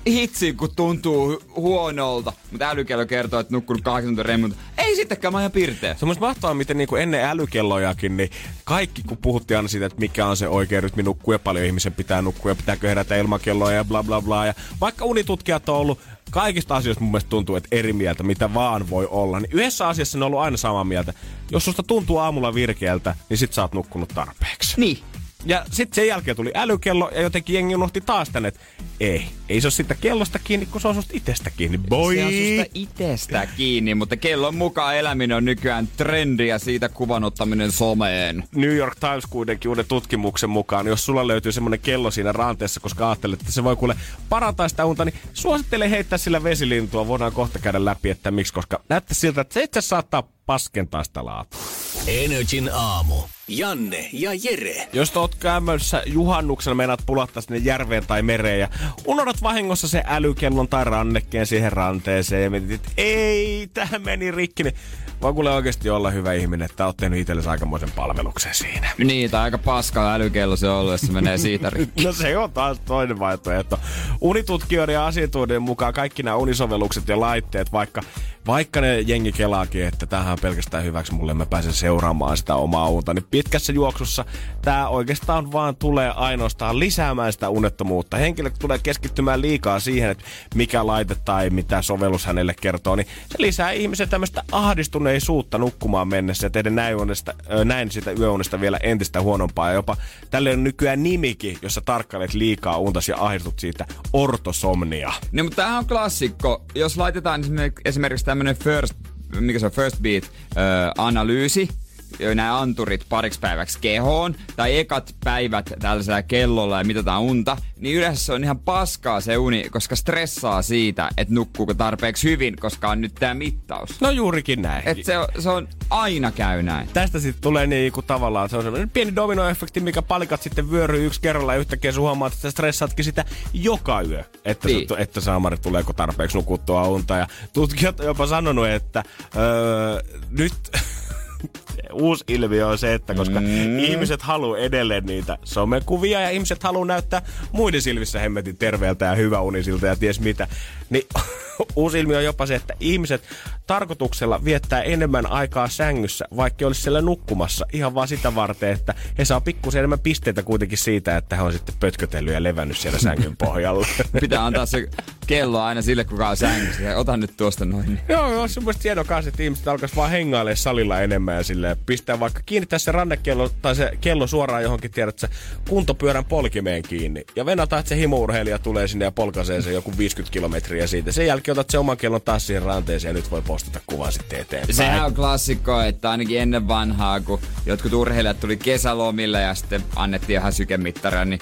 [0.07, 2.33] Hitsi, kun tuntuu hu- huonolta.
[2.51, 4.55] Mutta älykello kertoo, että nukkunut 8 tuntia remmun.
[4.79, 5.95] Ei sittenkään, mä oon ihan pirteä.
[5.95, 8.31] Se on mahtavaa, miten niinku ennen älykellojakin, niin
[8.65, 11.93] kaikki kun puhuttiin aina siitä, että mikä on se oikea rytmi nukkua ja paljon ihmisen
[11.93, 14.47] pitää nukkua ja pitääkö herätä ilman kelloa ja bla bla bla.
[14.47, 15.99] Ja vaikka unitutkijat on ollut
[16.31, 20.19] kaikista asioista mun mielestä tuntuu, että eri mieltä, mitä vaan voi olla, niin yhdessä asiassa
[20.19, 21.15] ne on ollut aina samaa mieltä.
[21.51, 24.81] Jos susta tuntuu aamulla virkeältä, niin sit sä oot nukkunut tarpeeksi.
[24.81, 24.99] Niin.
[25.47, 28.61] Ja sitten sen jälkeen tuli älykello ja jotenkin jengi unohti taas tänne, että
[29.01, 31.79] ei, ei se ole siitä kellosta kiinni, kun se on susta itsestä kiinni.
[31.79, 32.17] Boy!
[32.17, 37.25] Se on susta itsestä kiinni, mutta kellon mukaan eläminen on nykyään trendi ja siitä kuvan
[37.25, 38.45] ottaminen someen.
[38.55, 43.09] New York Times kuitenkin uuden tutkimuksen mukaan, jos sulla löytyy semmoinen kello siinä ranteessa, koska
[43.09, 43.97] ajattelet, että se voi kuule
[44.29, 47.09] parantaa sitä unta, niin suosittelen heittää sillä vesilintua.
[47.09, 51.25] Voidaan kohta käydä läpi, että miksi, koska näyttää siltä, että se itse saattaa paskentaa sitä
[51.25, 51.61] laatua.
[52.07, 53.15] Energin aamu.
[53.49, 54.89] Janne ja Jere.
[54.93, 58.69] Jos te oot käymässä juhannuksena, meinaat pulahtaa sinne järveen tai mereen ja
[59.07, 64.63] unohdat vahingossa se älykellon tai rannekkeen siihen ranteeseen ja mietit, että ei, tähän meni rikki,
[64.63, 64.75] niin
[65.23, 68.91] voi kuule oikeasti olla hyvä ihminen, että oot tehnyt itsellesi aikamoisen palveluksen siinä.
[68.99, 72.05] Niin, tai aika paska älykello se on ollut, jos se menee siitä rikki.
[72.05, 73.81] No se on taas toinen vaihtoehto.
[74.21, 78.03] Unitutkijoiden ja asiantuntijoiden mukaan kaikki nämä unisovellukset ja laitteet, vaikka,
[78.47, 82.89] vaikka ne jengi kelaakin, että tämähän on pelkästään hyväksi mulle, mä pääsen seuraamaan sitä omaa
[82.89, 84.25] unta, niin pitkässä juoksussa
[84.63, 88.17] tämä oikeastaan vaan tulee ainoastaan lisäämään sitä unettomuutta.
[88.17, 90.25] Henkilö tulee keskittymään liikaa siihen, että
[90.55, 96.47] mikä laite tai mitä sovellus hänelle kertoo, niin se lisää ihmisen tämmöistä ahdistuneisuutta nukkumaan mennessä
[96.47, 97.35] ja tehdä näin, unesta,
[97.65, 99.69] näin sitä yöunesta vielä entistä huonompaa.
[99.69, 99.97] Ja jopa
[100.31, 105.13] tälle on nykyään nimikin, jossa tarkkailet liikaa untas ja ahdistut siitä ortosomnia.
[105.33, 106.65] No, mutta tämähän on klassikko.
[106.75, 107.43] Jos laitetaan
[107.85, 108.95] esimerkiksi tämmönen first,
[109.41, 110.61] mikä se on, first beat ö,
[110.99, 111.86] analyysi, ö,
[112.35, 118.25] nämä anturit pariksi päiväksi kehoon, tai ekat päivät tällaisella kellolla ja mitataan unta, niin yleensä
[118.25, 123.01] se on ihan paskaa se uni, koska stressaa siitä, että nukkuuko tarpeeksi hyvin, koska on
[123.01, 124.01] nyt tämä mittaus.
[124.01, 124.89] No juurikin näin.
[124.89, 126.89] Et se, on, se on aina käy näin.
[126.93, 131.07] tästä sitten tulee niin kuin tavallaan se on semmoinen pieni dominoefekti, mikä palikat sitten vyöryy
[131.07, 134.87] yksi kerralla ja yhtäkkiä sä huomaat, että stressaatkin sitä joka yö, että, Niin.
[134.89, 135.01] niin.
[135.01, 137.17] että saamari tuleeko tarpeeksi nukuttua unta.
[137.17, 139.03] Ja tutkijat on jopa sanonut, että
[139.37, 140.53] öö, nyt
[141.93, 143.79] uusi ilmiö on se, että koska mm.
[143.79, 147.23] ihmiset haluaa edelleen niitä somekuvia ja ihmiset haluaa näyttää
[147.53, 150.49] muiden silmissä hemmetin terveeltä ja hyväunisilta ja ties mitä,
[150.91, 151.07] niin
[151.77, 153.23] uusi ilmiö on jopa se, että ihmiset
[153.67, 159.25] tarkoituksella viettää enemmän aikaa sängyssä, vaikka olisi siellä nukkumassa, ihan vaan sitä varten, että he
[159.25, 163.37] saa pikkusen enemmän pisteitä kuitenkin siitä, että he on sitten pötkötellyt ja levännyt siellä sängyn
[163.45, 163.87] pohjalla.
[164.21, 164.89] Pitää antaa se
[165.27, 166.97] kello aina sille, kuka on sängyssä.
[166.97, 168.01] Ota nyt tuosta noin.
[168.09, 171.45] Joo, joo, se on mielestäni hieno kanssa, että ihmiset alkaisi vaan hengailemaan salilla enemmän ja
[171.67, 175.29] silleen pistää vaikka kiinnittää se rannekello tai se kello suoraan johonkin, tiedät sä,
[175.69, 177.25] kuntopyörän polkimeen kiinni.
[177.37, 181.13] Ja venataan, että se himourheilija tulee sinne ja polkaisee se joku 50 kilometriä siitä.
[181.13, 184.41] Sen jälkeen otat se oman kellon taas siihen ranteeseen ja nyt voi postata kuvaa sitten
[184.41, 184.75] eteenpäin.
[184.75, 190.39] Sehän on klassikko, että ainakin ennen vanhaa, kun jotkut urheilijat tuli kesälomille ja sitten annettiin
[190.39, 191.41] ihan sykemittaria, niin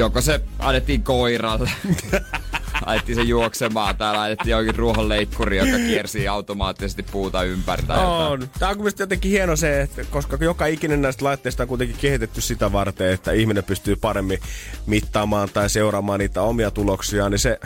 [0.00, 1.70] joko se annettiin koiralle,
[2.86, 8.06] laitettiin se juoksemaan tai laitettiin jokin ruohonleikkuri, joka kiersi automaattisesti puuta ympäri tai.
[8.06, 8.48] On.
[8.58, 12.40] Tämä on mielestäni jotenkin hieno se, että koska joka ikinen näistä laitteista on kuitenkin kehitetty
[12.40, 14.38] sitä varten, että ihminen pystyy paremmin
[14.86, 17.60] mittaamaan tai seuraamaan niitä omia tuloksiaan, niin se,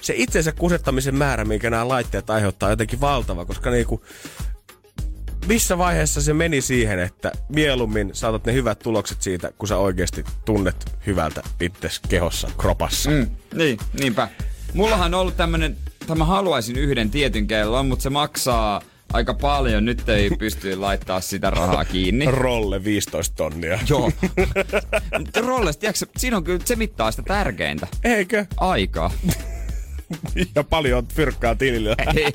[0.00, 4.02] se itsensä kusettamisen määrä, minkä nämä laitteet aiheuttaa, on jotenkin valtava, koska niinku,
[5.46, 10.24] missä vaiheessa se meni siihen, että mieluummin saatat ne hyvät tulokset siitä, kun sä oikeasti
[10.44, 13.10] tunnet hyvältä itses kehossa, kropassa.
[13.10, 13.30] Mm.
[13.54, 14.28] Niin, niinpä.
[14.74, 15.76] Mullahan on ollut tämmönen,
[16.06, 18.82] tai mä haluaisin yhden tietyn kellon, mutta se maksaa
[19.12, 19.84] aika paljon.
[19.84, 22.26] Nyt ei pysty laittaa sitä rahaa kiinni.
[22.42, 23.78] Rolle 15 tonnia.
[23.88, 24.12] Joo.
[25.46, 27.86] Rolles, tiedätkö, siinä on kyllä, se mittaa sitä tärkeintä.
[28.04, 28.46] Eikö?
[28.56, 29.10] Aikaa.
[30.54, 31.96] Ja paljon fyrkkaa tilillä.
[32.16, 32.32] Ei.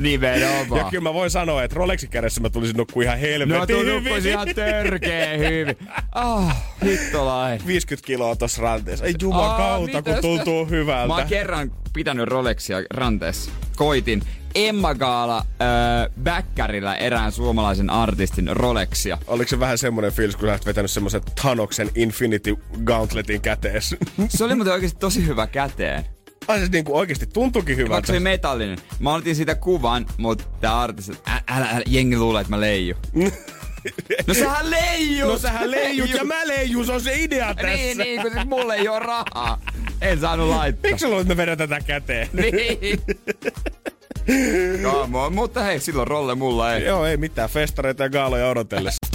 [0.00, 0.80] Nimenomaan.
[0.80, 3.94] Ja kyllä mä voin sanoa, että Rolexin kädessä mä tulisin nukkua ihan helvetin No hyvin.
[3.94, 5.76] nukkuisi ihan törkee hyvin.
[6.12, 7.60] Ah, hittolain.
[7.66, 9.04] 50 kiloa tossa ranteessa.
[9.04, 10.20] Ei jumakauta, kun mitäs?
[10.20, 11.06] tuntuu hyvältä.
[11.08, 13.50] Mä oon kerran pitänyt Rolexia ranteessa.
[13.76, 14.22] Koitin
[14.54, 19.18] Emma Gaala äh, Bäkkärillä erään suomalaisen artistin Rolexia.
[19.26, 23.96] Oliko se vähän semmoinen fiilis, kun sä oot vetänyt semmoisen Thanoksen Infinity Gauntletin kätees?
[24.28, 26.04] Se oli muuten oikeasti tosi hyvä käteen.
[26.48, 28.06] Ai se niinku oikeesti tuntuukin Vaikka hyvältä.
[28.06, 28.78] se oli metallinen.
[28.98, 32.94] Mä otin siitä kuvan, mutta tää artisti, älä, älä, älä, jengi luulee, että mä leiju.
[34.26, 35.28] No sähän leijut!
[35.28, 37.70] No sähän leijut ja mä leijun, se on se idea tässä.
[37.70, 39.60] Niin, niin, kun siis mulla ei oo rahaa.
[40.00, 40.90] En saanut laittaa.
[40.90, 42.28] Miksi sä luulet, että mä vedän tätä käteen?
[42.32, 43.00] Niin.
[44.82, 46.84] Come on, mutta hei, silloin rolle mulla ei.
[46.84, 47.50] Joo, ei mitään.
[47.50, 49.06] Festareita ja gaaloja odotellessa.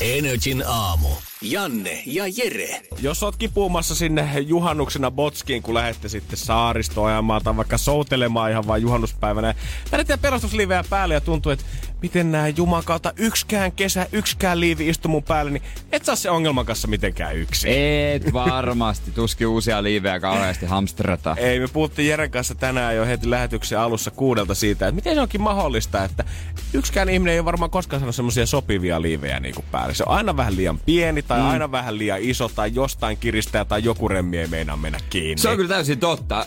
[0.00, 1.08] Energin aamu.
[1.42, 2.80] Janne ja Jere.
[3.00, 8.66] Jos oot kipuumassa sinne juhannuksena Botskiin, kun lähette sitten saaristoa ajamaan tai vaikka soutelemaan ihan
[8.66, 9.54] vain juhannuspäivänä.
[9.92, 11.64] Vedetään pelastusliiveä päälle ja tuntuu, että
[12.02, 16.30] miten nää juman kautta yksikään kesä, yksikään liivi istuu mun päälle, niin et saa se
[16.30, 17.72] ongelman kanssa mitenkään yksin.
[17.72, 19.10] Et varmasti.
[19.10, 21.36] Tuskin uusia liivejä kauheasti hamstrata.
[21.38, 25.20] Ei, me puhuttiin Jeren kanssa tänään jo heti lähetyksen alussa kuudelta siitä, että miten se
[25.20, 26.24] onkin mahdollista, että
[26.72, 29.94] yksikään ihminen ei ole varmaan koskaan saanut semmoisia sopivia liivejä niin kuin päälle.
[29.94, 31.46] Se on aina vähän liian pieni tai mm.
[31.46, 35.42] aina vähän liian iso tai jostain kiristää tai joku remmi ei meinaa mennä kiinni.
[35.42, 36.46] Se on kyllä täysin totta.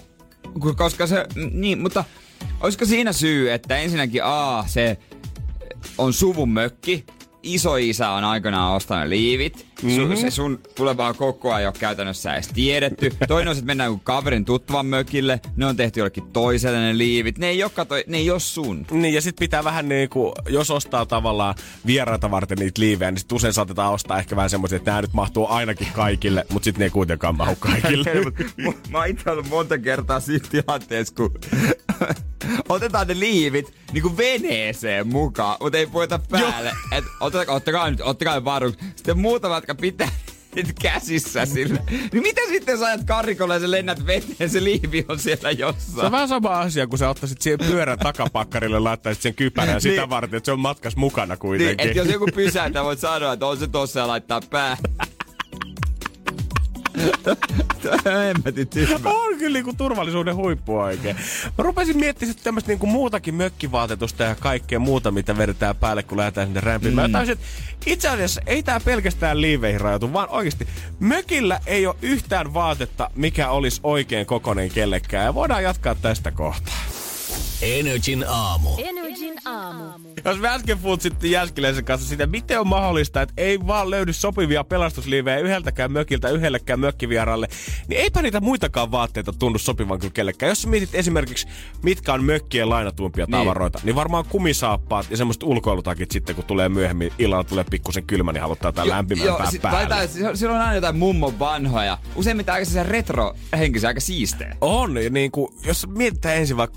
[0.77, 2.03] Koska se, niin, mutta
[2.59, 4.97] olisiko siinä syy, että ensinnäkin A, se
[5.97, 7.05] on suvun mökki,
[7.43, 9.70] iso-isä on aikanaan ostanut liivit.
[9.84, 10.15] Mm-hmm.
[10.15, 13.11] Se sun tulevaa kokoa ei ole käytännössä edes tiedetty.
[13.27, 15.39] Toinen on, että mennään kaverin tuttuvan mökille.
[15.55, 17.38] Ne on tehty jollekin toiselle ne liivit.
[17.38, 18.86] Ne ei, joka toi, ne ei ole sun.
[18.91, 21.55] Niin, ja sit pitää vähän niinku, jos ostaa tavallaan
[21.86, 25.13] vieraita varten niitä liivejä, niin sit usein saatetaan ostaa ehkä vähän semmoisia, että nämä nyt
[25.13, 28.09] mahtuu ainakin kaikille, mutta sitten ne ei kuitenkaan mahu kaikille.
[28.91, 31.32] Mä oon itse ollut monta kertaa siinä tilanteessa, kun
[32.69, 36.71] otetaan ne liivit niin kuin veneeseen mukaan, mutta ei puhuta päälle.
[36.91, 38.79] Et ottakaa, ottakaa nyt, ottakaa nyt varuksi.
[38.95, 40.09] Sitten muutama, jotka pitää
[40.55, 41.80] niitä käsissä sille.
[41.89, 45.47] Niin mitä sitten sä ajat karikolle ja sä lennät veteen, se liivi on siellä Se
[45.49, 46.11] on jossain.
[46.11, 50.09] vähän sama asia, kun sä ottaisit siihen pyörän takapakkarille, laittaisit sen kypärän sitä Niin.
[50.09, 51.89] varten, että se on matkas mukana Niin, kuitenkin.
[51.89, 54.78] et jos joku pysäyttää, voit sanoa, että on se tossa ja laittaa pää.
[58.05, 59.09] Hemmetin tyhmä.
[59.09, 61.15] On kyllä niinku turvallisuuden huippu oikein.
[61.57, 66.17] Mä rupesin miettimään sitten tämmöistä niinku muutakin mökkivaatetusta ja kaikkea muuta, mitä vedetään päälle, kun
[66.17, 66.91] lähdetään sinne.
[67.01, 67.45] Mä tajusin, että
[67.86, 70.67] itse asiassa ei tää pelkästään liiveihin rajoitu, vaan oikeasti
[70.99, 75.25] mökillä ei ole yhtään vaatetta, mikä olisi oikein kokonen kellekään.
[75.25, 76.82] Ja voidaan jatkaa tästä kohtaa.
[77.62, 78.70] Energin aamu.
[78.78, 79.84] Energin aamu.
[80.26, 84.64] Jos me äsken futsittiin Jäskiläisen kanssa sitä, miten on mahdollista, että ei vaan löydy sopivia
[84.64, 87.47] pelastusliivejä yhdeltäkään mökiltä yhdellekään mökkivieralle,
[87.88, 90.49] niin eipä niitä muitakaan vaatteita tunnu sopivan kyllä kellekään.
[90.49, 91.47] Jos mietit esimerkiksi,
[91.84, 93.32] mitkä on mökkien lainatuimpia Niin.
[93.32, 98.32] tavaroita, niin varmaan kumisaappaat ja semmoiset ulkoilutakit sitten, kun tulee myöhemmin illalla tulee pikkusen kylmä,
[98.32, 99.78] niin halutaan jotain lämpimämpää sit päälle.
[99.80, 101.97] laitetaan- si- Silloin on aina jotain mummon vanhoja.
[102.16, 104.55] Useimmiten aika sellaisia retro-henkisiä, aika siistejä.
[104.62, 106.76] On, niin kuin, jos mietitään ensin vaikka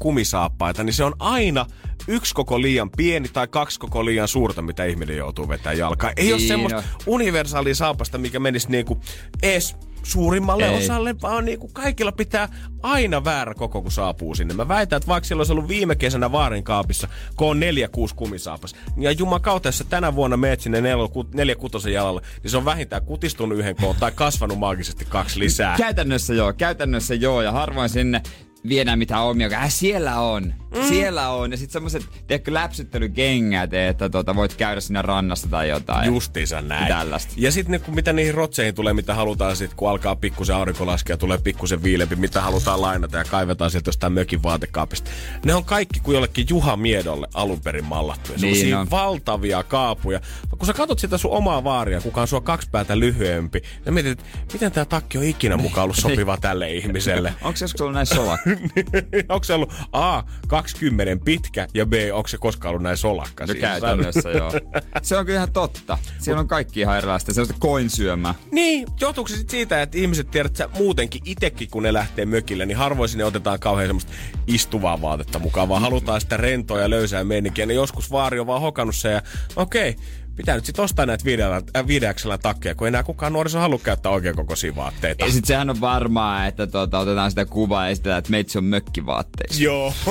[0.75, 1.67] kumisaappaita, niin se on aina
[2.09, 6.13] yksi koko liian pieni tai kaksi koko liian suurta, mitä ihminen joutuu vetämään jalkaan.
[6.17, 6.85] Ei ole Niin semmoista on.
[7.07, 9.01] universaalia saapasta, mikä menisi niinku
[9.43, 10.79] ees suurimmalle Ei.
[10.85, 12.49] Osalle, vaan niinku kaikilla pitää
[12.83, 14.55] aina väärä koko, kun saapuu sinne.
[14.55, 18.15] Mä väitän, että vaikka siellä olisi ollut viime kesänä vaarin kaapissa, kun on neljä kuusi
[18.15, 22.51] kumisaapas, ja jumakautta, jos sä tänä vuonna meet sinne neljä, ku- neljä kutosen jalalle, niin
[22.51, 25.77] se on vähintään kutistunut yhden koon tai kasvanut maagisesti kaksi lisää.
[25.77, 27.43] Käytännössä joo, käytännössä joo.
[27.43, 28.23] Ja harvoin sinne
[28.69, 30.89] viedään mitään omia, äh, siellä on, mm.
[30.89, 31.51] siellä on.
[31.51, 36.07] Ja sitten semmoset, tiedätkö, läpsyttelykengät, että tota, voit käydä sinne rannassa tai jotain.
[36.07, 36.89] Justiinsa näin.
[36.89, 37.33] Tällaista.
[37.37, 41.17] Ja sitten kun mitä niihin rotseihin tulee, mitä halutaan sitten, kun alkaa pikkusen aurinko laskea,
[41.17, 45.11] tulee pikkusen viilempi, mitä halutaan lainata ja kaivetaan sieltä jostain mökin vaatekaapista.
[45.45, 48.39] Ne on kaikki kuin jollekin Juha Miedolle alun perin mallattuja.
[48.39, 48.91] Niin Niin on.
[48.91, 50.21] valtavia kaapuja.
[50.59, 54.13] Kun sä katsot sitä sun omaa vaaria, kuka on sua kaksi päätä lyhyempi, ja mietit,
[54.21, 57.35] että miten tämä takki on ikinä mukaan ollut sopiva tälle ihmiselle.
[57.43, 58.51] Onko se joskus ollut näin solakka?
[59.29, 60.23] onko se ollut A,
[60.65, 63.47] 20 pitkä ja B, onko se koskaan ollut näin solakka?
[63.47, 63.69] No siinä?
[63.69, 64.53] käytännössä joo.
[65.03, 65.99] Se on kyllä ihan totta.
[66.19, 67.35] Siellä on kaikki ihan erilaista.
[67.35, 68.35] Sellaista koinsyömää.
[68.53, 72.67] Niin, johtuuko se sit siitä, että ihmiset tiedät, että muutenkin itekin, kun ne lähtee mökille,
[72.67, 74.13] niin harvoin sinne otetaan kauhean semmoista
[74.47, 77.67] istuvaa vaatetta mukaan, vaan halutaan sitä rentoa ja löysää meininkiä.
[77.67, 79.23] Ne joskus vaari on vaan hokannut sen ja
[79.57, 79.97] okei,
[80.37, 84.37] pitää nyt sit ostaa näitä viideällä, äh, takkeja, kun enää kukaan nuoriso halua käyttää oikein
[84.37, 85.25] kokoisia vaatteita.
[85.25, 88.65] Ja sit sehän on varmaa, että tota, otetaan sitä kuvaa ja esitellään, että meitsi on
[88.65, 89.63] mökkivaatteissa.
[89.63, 89.93] Joo.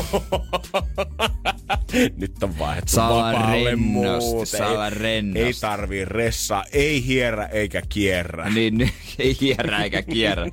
[2.18, 5.42] Nyt on vaihdettu Saa rennosti, saa olla Ei, rennosti.
[5.42, 8.50] ei tarvii ressaa, ei hierrä eikä kierrä.
[8.50, 8.82] Niin,
[9.20, 10.46] ei hierrä eikä kierrä.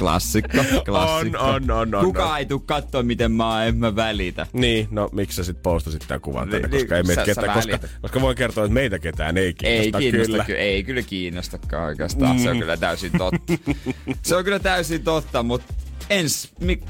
[0.00, 1.38] Klassikko, klassikko.
[1.38, 2.38] On, on, on, on, Kuka on.
[2.38, 4.46] ei tuu kattoo, miten mä oon, en mä välitä.
[4.52, 7.52] Niin, no miksi sä sit postasit tämän kuvan tänne, Niin, koska ei sä- meitä ketään,
[7.54, 9.98] koska, koska voin kertoa, että meitä ketään ei kiinnosta.
[9.98, 10.44] Ei kiinnosta kyllä.
[10.44, 10.58] kyllä.
[10.58, 12.36] ei kyllä kiinnostakaan oikeastaan.
[12.36, 12.42] Mm.
[12.42, 13.52] Se on kyllä täysin totta.
[14.22, 15.74] Se on kyllä täysin totta, mutta
[16.10, 16.80] ens, mi,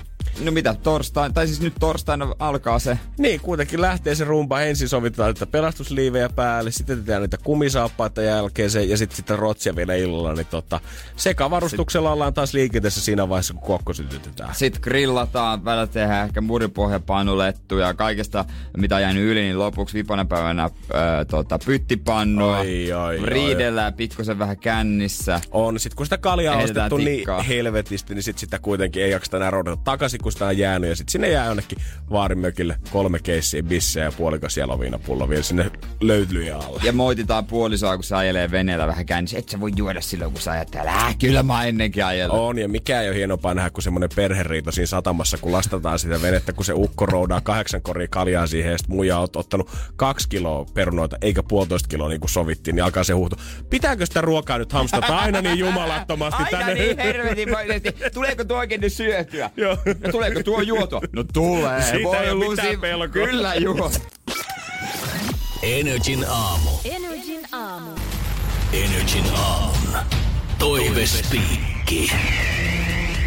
[0.44, 2.98] no mitä, torstaina, tai siis nyt torstaina alkaa se.
[3.18, 4.60] Niin, kuitenkin lähtee se rumpa.
[4.60, 9.76] Ensin sovitaan niitä pelastusliivejä päälle, sitten tehdään niitä kumisaappaita jälkeen se, ja sitten sitä rotsia
[9.76, 10.34] vielä illalla.
[10.34, 10.80] Niin tota,
[11.16, 14.54] sekavarustuksella ollaan taas liikenteessä siinä vaiheessa, kun kokko sytytetään.
[14.54, 18.44] Sitten grillataan, välillä tehdään ehkä muripohjapainulettuja ja kaikesta,
[18.76, 20.62] mitä jäänyt yli, niin lopuksi vipana päivänä
[20.92, 22.58] ää, tota, pyttipannua.
[22.58, 25.40] Oi, oi, riidellään pikkusen vähän kännissä.
[25.50, 25.80] On.
[25.80, 27.42] Sitten kun sitä kaljaa on ostettu niin tikkaa.
[27.42, 29.50] helvetisti, niin sit sitä kuitenkin ei jakseta enää
[29.84, 30.90] takaisin, kun sitä on jäänyt.
[30.90, 31.78] Ja sitten sinne jää jonnekin
[32.10, 36.80] vaarimökille kolme keissiä, bissejä ja puolikas jaloviinapullo vielä sinne löytyjen alle.
[36.84, 39.38] Ja moititaan puolisoa, kun se ajelee veneellä vähän kännissä.
[39.38, 40.92] Et sä voi juoda silloin, kun sä ajat täällä.
[40.92, 42.38] Äh, kyllä mä ennenkin ajellut.
[42.38, 46.22] On, ja mikä ei ole hienompaa nähdä kuin semmoinen perheriito siinä satamassa, kun lastataan sitä
[46.22, 50.28] venettä, kun se ukko roudaa kahdeksan koria kaljaa siihen, ja sitten muija on ottanut kaksi
[50.28, 53.36] kiloa perunoita, eikä puolitoista kiloa niin kuin sovittiin, niin alkaa se huuto.
[53.70, 56.74] Pitääkö sitä ruokaa nyt hamstata aina niin jumalattomasti Aina tänne?
[56.74, 57.94] niin helvetinmoisesti.
[58.14, 59.50] Tuleeko tuo oikein nyt syötyä?
[59.56, 59.76] Joo.
[60.12, 61.00] Tuleeko tuo juotua?
[61.12, 61.82] No tulee.
[61.82, 63.08] Siitä Voi ei mitään pelkoa.
[63.08, 63.90] Kyllä juo.
[65.62, 66.70] Energin aamu.
[66.84, 67.90] Energin aamu.
[68.72, 69.72] Energin aamu.
[70.58, 72.12] Toivespiikki.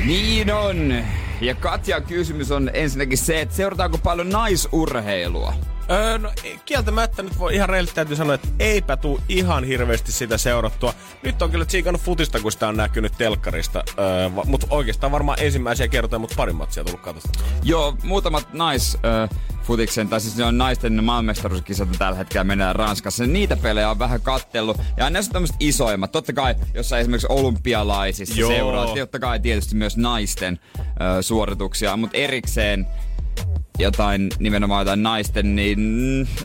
[0.05, 1.03] Niin on.
[1.41, 5.53] Ja Katjan kysymys on ensinnäkin se, että seurataanko paljon naisurheilua?
[5.91, 6.31] Öö, no
[6.65, 10.93] kieltämättä nyt voi ihan reilisesti täytyy sanoa, että eipä tuu ihan hirveästi sitä seurattua.
[11.23, 13.83] Nyt on kyllä tsiikannut futista, kun sitä on näkynyt telkkarista.
[13.99, 17.39] Öö, mutta oikeastaan varmaan ensimmäisiä kertoja, mutta pari matsia tullut katsosta.
[17.63, 18.97] Joo, muutamat nais...
[19.05, 19.29] Äh,
[19.63, 23.25] futiksen, tai siis ne on naisten maailmanmestaruuskisat tällä hetkellä mennään Ranskassa.
[23.25, 24.77] Niitä pelejä on vähän kattellut.
[24.97, 26.11] Ja ne on tämmöiset isoimmat.
[26.11, 28.49] Totta kai, jossain esimerkiksi olympialaisissa Joo.
[28.49, 28.95] seuraa.
[28.95, 32.87] Totta kai tietysti myös naisten ö, suorituksia, mutta erikseen
[33.79, 35.79] jotain nimenomaan jotain naisten, niin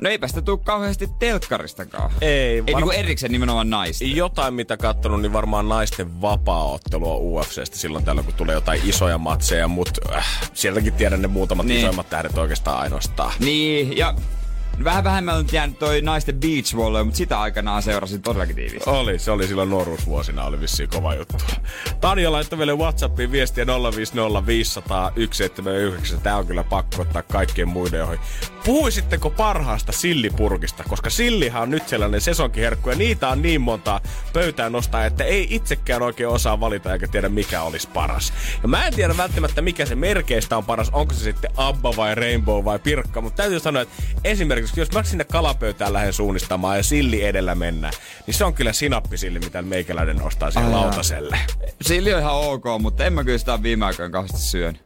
[0.00, 2.10] no eipä sitä tule kauheasti telkkaristakaan.
[2.20, 4.16] Ei, Ei varma- niinku erikseen nimenomaan naisten.
[4.16, 9.68] Jotain, mitä kattonut, niin varmaan naisten vapaa-ottelua UFCstä silloin tällöin, kun tulee jotain isoja matseja,
[9.68, 11.74] mutta äh, sieltäkin tiedän ne muutamat Niin.
[11.74, 11.80] niin.
[11.84, 13.32] isoimmat tähdet oikeastaan ainoastaan.
[13.40, 14.14] Niin, ja
[14.84, 18.90] vähän vähemmän on jäänyt toi naisten beach volley, mutta sitä aikanaan seurasin todellakin tiiviisti.
[18.90, 21.34] Oli, se oli silloin nuoruusvuosina, oli vissiin kova juttu.
[22.00, 26.20] Tanja laittoi meille Whatsappiin viestiä 050 500 179.
[26.20, 28.18] Tää on kyllä pakko ottaa kaikkien muiden ohi.
[28.64, 30.84] Puhuisitteko parhaasta sillipurkista?
[30.88, 34.00] Koska sillihan on nyt sellainen sesonkiherkku ja niitä on niin montaa
[34.32, 38.32] pöytään nostaa, että ei itsekään oikein osaa valita eikä tiedä mikä olisi paras.
[38.62, 42.14] Ja mä en tiedä välttämättä mikä se merkeistä on paras, onko se sitten Abba vai
[42.14, 46.82] Rainbow vai Pirkka, mutta täytyy sanoa, että esimerkiksi jos mä sinne kalapöytään lähden suunnistamaan ja
[46.82, 47.92] silli edellä mennään,
[48.26, 51.38] niin se on kyllä sinappisilli, mitä meikäläinen nostaa siihen lautaselle.
[51.80, 54.78] Silli on ihan ok, mutta en mä kyllä sitä viime aikoina kauheasti syön.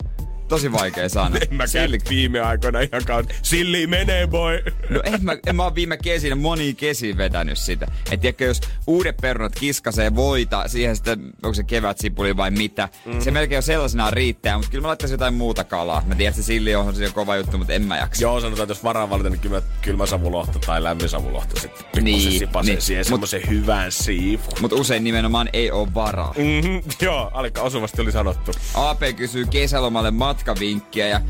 [0.53, 1.37] Tosi vaikea sana.
[1.51, 3.25] En mä Silli- viime aikoina ihan.
[3.43, 4.63] Silli menee, boy!
[4.91, 7.87] No en mä, en mä oon viime kesinä moni kesiin vetänyt sitä.
[8.11, 13.21] Et tiedätkö, jos uudet perunat kiskasee voita, siihen sitten, onko se kevätsipuli vai mitä, mm.
[13.21, 16.03] se melkein jo sellaisenaan riittää, mutta kyllä mä laittaisin jotain muuta kalaa.
[16.07, 18.23] Mä tiedän, että se silli on se kova juttu, mutta en mä jaksa.
[18.23, 22.39] Joo, sanotaan, että jos varaa valita, niin kylmä, kylmä savulohto tai lämmin savulohto sitten Niin,
[22.39, 22.83] sipasee niin.
[22.83, 24.53] siihen Mut- semmoisen hyvän siivun.
[24.61, 26.35] Mutta usein nimenomaan ei oo varaa.
[26.39, 28.53] Mm-hmm, joo, aika osuvasti oli sanottu.
[28.75, 30.11] AP kysyy kesälomalle
[30.43, 31.21] matkavinkkiä ja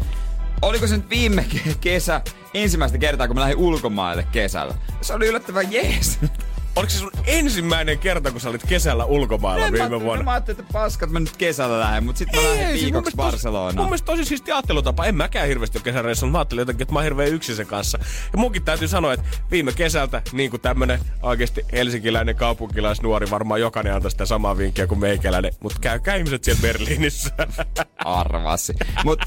[0.62, 2.20] oliko se nyt viime ke- kesä
[2.54, 4.74] ensimmäistä kertaa, kun mä lähdin ulkomaille kesällä?
[5.00, 6.18] Se oli yllättävän jees.
[6.76, 10.24] Oliko se sun ensimmäinen kerta, kun sä olit kesällä ulkomailla En mä, viime ajattelin- vuonna?
[10.24, 13.16] mä ajattelin, että paskat mä nyt kesällä lähden, mutta sitten mä lähden viikoksi mielestä tosi-
[13.16, 13.86] Mun Barcelonaan.
[13.88, 15.04] mielestä tosi siisti ajattelutapa.
[15.06, 16.32] En mäkään hirveästi ole kesäreissulla.
[16.32, 17.98] Mä ajattelin jotenkin, että mä oon hirveän yksin sen kanssa.
[18.32, 23.94] Ja munkin täytyy sanoa, että viime kesältä, niin kuin tämmönen oikeasti helsinkiläinen kaupunkilaisnuori, varmaan jokainen
[23.94, 25.52] antaa sitä samaa vinkkiä kuin meikäläinen.
[25.62, 27.30] Mutta käykää ihmiset siellä Berliinissä.
[28.04, 28.74] Arvasi.
[29.04, 29.20] Mut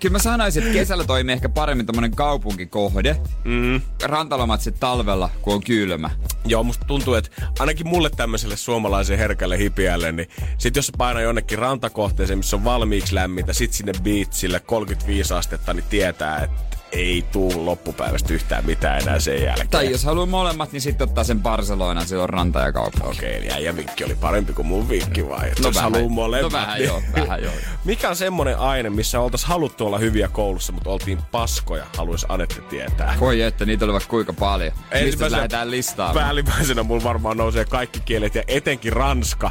[0.00, 3.16] kyllä mä sanoisin, että kesällä toimii ehkä paremmin tommonen kaupunkikohde.
[3.44, 3.80] Mm.
[4.02, 6.10] Rantalomat sit talvella, kun on kylmä.
[6.44, 10.28] Joo, musta tuntuu, että ainakin mulle tämmöiselle suomalaiselle herkälle hipiälle, niin
[10.58, 15.84] sit jos painaa jonnekin rantakohteeseen, missä on valmiiksi lämmintä, sit sinne beachille 35 astetta, niin
[15.90, 19.68] tietää, että ei tuu loppupäivästä yhtään mitään enää sen jälkeen.
[19.68, 23.04] Tai jos haluaa molemmat, niin sitten ottaa sen Barcelonan, se on ranta ja kauppa.
[23.04, 25.48] Okei, eli äijän vinkki oli parempi kuin mun vinkki vai?
[25.48, 25.92] Että No jos vähän.
[25.92, 27.52] haluu molemmat, No vähän niin- joo, vähän joo.
[27.84, 32.60] Mikä on semmonen aine, missä oltais haluttu olla hyviä koulussa, mutta oltiin paskoja, haluais Anette
[32.60, 33.16] tietää?
[33.20, 34.72] Voi että niitä oli vaikka kuinka paljon.
[35.04, 36.14] Mistä lähdetään listaamaan?
[36.24, 39.50] Päällimmäisenä mulla varmaan nousee kaikki kielet ja etenkin ranska.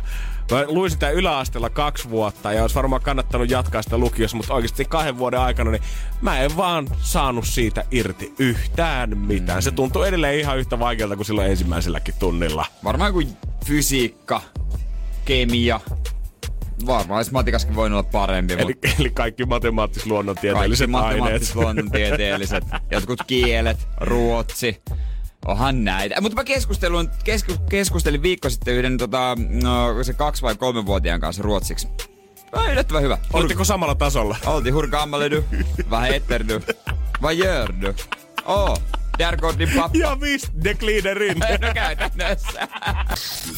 [0.51, 4.85] Mä luin sitä yläasteella kaksi vuotta ja olisi varmaan kannattanut jatkaa sitä lukiossa, mutta oikeasti
[4.85, 5.83] kahden vuoden aikana niin
[6.21, 9.61] mä en vaan saanut siitä irti yhtään mitään.
[9.61, 12.65] Se tuntuu edelleen ihan yhtä vaikealta kuin silloin ensimmäiselläkin tunnilla.
[12.83, 14.41] Varmaan kuin fysiikka,
[15.25, 15.79] kemia,
[16.85, 23.87] Varmaan olisi matikaskin voinut olla parempi, Eli, mutta eli kaikki matemaattis-luonnontieteelliset kaikki matemaattis-luonnontieteelliset, jotkut kielet,
[24.01, 24.81] ruotsi.
[25.45, 26.21] Onhan näitä.
[26.21, 31.43] Mutta mä keskustelin, kesku, keskustelin viikko sitten yhden tota, no, se kaksi- vai kolmenvuotiaan kanssa
[31.43, 31.87] ruotsiksi.
[32.51, 33.17] Ai, yllättävän hyvä.
[33.33, 34.37] Olitteko samalla tasolla?
[34.45, 34.87] Oltiin hur
[36.01, 36.61] heter du?
[37.21, 37.93] Vad gör du?
[38.45, 38.77] Oh,
[39.19, 39.97] där går din pappa.
[39.97, 41.37] Ja visst, dekliinerin.
[41.61, 42.67] No käytännössä.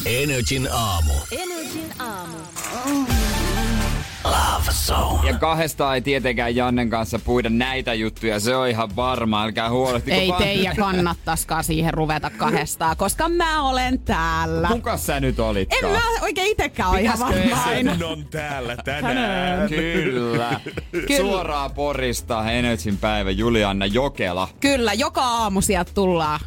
[0.06, 1.12] Energin aamu.
[1.32, 2.36] Energin aamu.
[4.30, 5.28] Love Zone.
[5.28, 10.16] Ja kahdesta ei tietenkään Jannen kanssa puida näitä juttuja, se on ihan varma, älkää huolehtiko
[10.16, 10.42] Ei vaan.
[10.42, 14.68] teidän kannattaskaan siihen ruveta kahdestaan, koska mä olen täällä.
[14.68, 15.92] Kuka sä nyt En olitkaan?
[15.92, 19.68] mä oikein itekään ole ihan varma on täällä tänään.
[19.68, 20.60] Kyllä.
[20.92, 21.16] Kyllä.
[21.16, 24.48] Suoraa Porista Energyn päivä Julianna Jokela.
[24.60, 26.40] Kyllä, joka aamu sieltä tullaan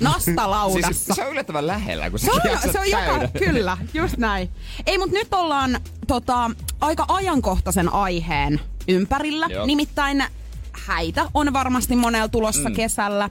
[0.00, 0.92] nastalaudassa.
[0.92, 2.40] Siis se on yllättävän lähellä, kun Se on,
[2.72, 4.50] se on joka, kyllä, just näin.
[4.86, 9.46] Ei, mutta nyt ollaan tota, aika ajankohtaisen aiheen ympärillä.
[9.50, 9.66] Joo.
[9.66, 10.24] Nimittäin
[10.72, 12.74] häitä on varmasti monella tulossa mm.
[12.74, 13.30] kesällä.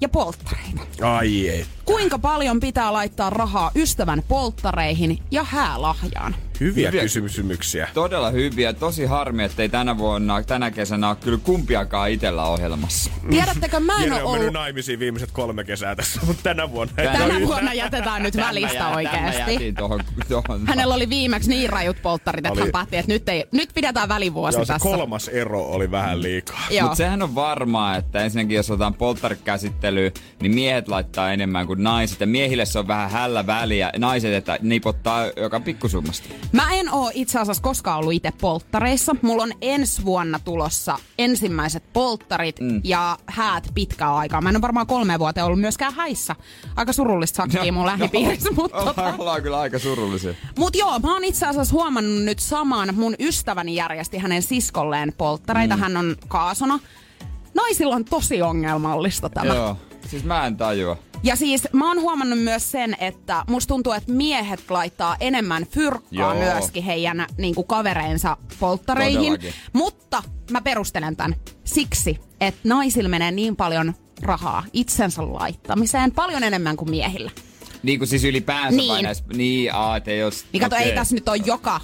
[0.00, 0.80] Ja polttareita.
[1.02, 1.66] Ai ei.
[1.84, 6.36] Kuinka paljon pitää laittaa rahaa ystävän polttareihin ja häälahjaan?
[6.60, 7.02] Hyviä, Hyviä.
[7.02, 7.88] kysymyksiä.
[7.94, 8.72] Todella hyviä.
[8.72, 13.10] Tosi harmi, ettei tänä vuonna, tänä kesänä ole kyllä kumpiakaan itellä ohjelmassa.
[13.30, 14.52] Tiedättekö, mä en ole ollut...
[14.52, 18.74] naimisiin viimeiset kolme kesää tässä, mutta tänä vuonna ei Tänä ole vuonna jätetään nyt välistä
[18.76, 19.52] jää- oikeesti.
[19.52, 20.66] jätin tohon, tohon.
[20.66, 22.60] Hänellä oli viimeksi niin rajut polttarit, että Oli.
[22.60, 24.88] hän päätti, että nyt, ei, nyt pidetään välivuosi Joo, se tässä.
[24.88, 26.60] kolmas ero oli vähän liikaa.
[26.80, 30.10] Mutta sehän on varmaa, että ensinnäkin jos otetaan polttarikäsittelyä,
[30.40, 32.20] niin miehet laittaa enemmän kuin naiset.
[32.20, 33.92] Ja miehille se on vähän hällä väliä.
[33.98, 36.28] Naiset, että nipottaa joka pikkusummasta.
[36.52, 39.16] Mä en oo itse asiassa koskaan ollut itse polttareissa.
[39.22, 42.80] Mulla on ensi vuonna tulossa ensimmäiset polttarit mm.
[42.84, 44.40] ja häät pitkään aikaa.
[44.40, 46.36] Mä en ole varmaan kolme vuotta ollut myöskään häissä.
[46.76, 48.50] Aika surullista sakkia mun lähipiirissä.
[48.56, 50.34] Mutta tota, ollaan kyllä aika surullisia.
[50.58, 52.94] mut joo, mä oon itse asiassa huomannut nyt saman.
[52.94, 55.76] Mun ystäväni järjesti hänen siskolleen polttareita.
[55.76, 55.82] Mm.
[55.82, 56.78] Hän on kaasona.
[57.54, 59.54] Naisilla on tosi ongelmallista tämä.
[59.54, 59.76] Joo.
[60.08, 60.96] Siis mä en tajua.
[61.22, 66.02] Ja siis mä oon huomannut myös sen, että musta tuntuu, että miehet laittaa enemmän fyrkkaa
[66.10, 66.34] Joo.
[66.34, 69.18] myöskin heidän niin kuin kavereensa polttareihin.
[69.32, 69.54] Todellakin.
[69.72, 76.76] Mutta mä perustelen tämän siksi, että naisilla menee niin paljon rahaa itsensä laittamiseen, paljon enemmän
[76.76, 77.30] kuin miehillä.
[77.82, 78.88] Niin kuin siis ylipäänsä Niin.
[78.92, 79.24] vai näissä...
[79.34, 80.44] Niin, aa, et ei os...
[80.52, 80.88] Niin kato, okei.
[80.88, 81.80] ei tässä nyt ole joka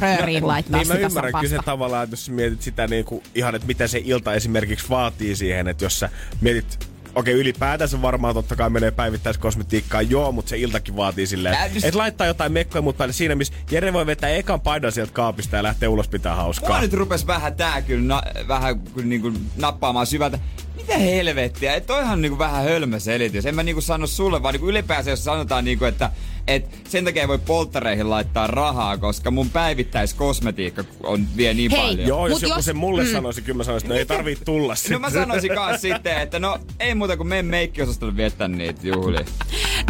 [0.00, 1.70] rööriin laittaa Niin mä sitä ymmärrän kyllä se sapasta.
[1.70, 5.68] tavallaan, että jos mietit sitä niin kuin, ihan, että mitä se ilta esimerkiksi vaatii siihen,
[5.68, 6.10] että jos sä
[6.40, 11.78] mietit Okei, ylipäätänsä varmaan totta kai menee päivittäiskosmetiikkaan, joo, mutta se iltakin vaatii silleen, että
[11.78, 15.12] just- et laittaa jotain mekkoja mut päälle siinä, missä Jere voi vetää ekan paidan sieltä
[15.12, 16.68] kaapista ja lähteä ulos pitää hauskaa.
[16.68, 20.38] Mua nyt rupes vähän tää kyllä na, vähän kuin niinku nappaamaan syvältä.
[20.76, 21.74] Mitä helvettiä?
[21.74, 23.46] Et toihan niinku vähän hölmö selitys.
[23.46, 26.10] En mä niinku sano sulle, vaan niinku ylipäänsä jos sanotaan niinku, että
[26.46, 31.80] et sen takia ei voi polttareihin laittaa rahaa, koska mun päivittäiskosmetiikka on vie niin Hei,
[31.80, 32.08] paljon.
[32.08, 33.12] Joo, jos Mut joku jos- sen mulle mm.
[33.12, 35.00] sanoisi, kyllä mä sanoisin, että no ei tarvii tulla No sitten.
[35.00, 39.24] mä sanoisin kanssa sitten, että no ei muuta kuin menen meikkiosastolle viettää niitä juhlia.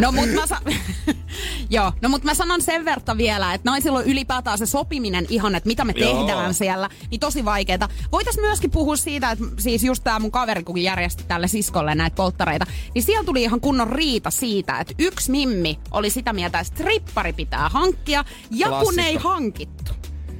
[0.01, 0.61] No mut mä, sa-
[1.69, 5.55] Joo, no mut mä sanon sen verran vielä, että naisilla on ylipäätään se sopiminen ihan,
[5.55, 6.25] että mitä me Joo.
[6.25, 7.89] tehdään siellä, niin tosi vaikeeta.
[8.11, 12.15] Voitais myöskin puhua siitä, että siis just tää mun kaveri, kun järjesti tälle siskolle näitä
[12.15, 16.63] polttareita, niin siellä tuli ihan kunnon riita siitä, että yksi mimmi oli sitä mieltä, että
[16.63, 19.07] strippari pitää hankkia, ja kun Klassikko.
[19.07, 19.91] ei hankittu,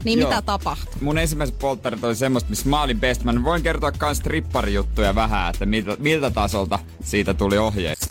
[0.04, 0.30] niin Joo.
[0.30, 0.94] mitä tapahtui?
[1.02, 3.44] Mun ensimmäiset polttarit oli semmoista, missä mä olin best man.
[3.44, 8.10] Voin kertoa kans stripparijuttuja vähän, että miltä, miltä tasolta siitä tuli ohjeet.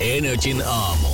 [0.00, 1.08] Energin aamu.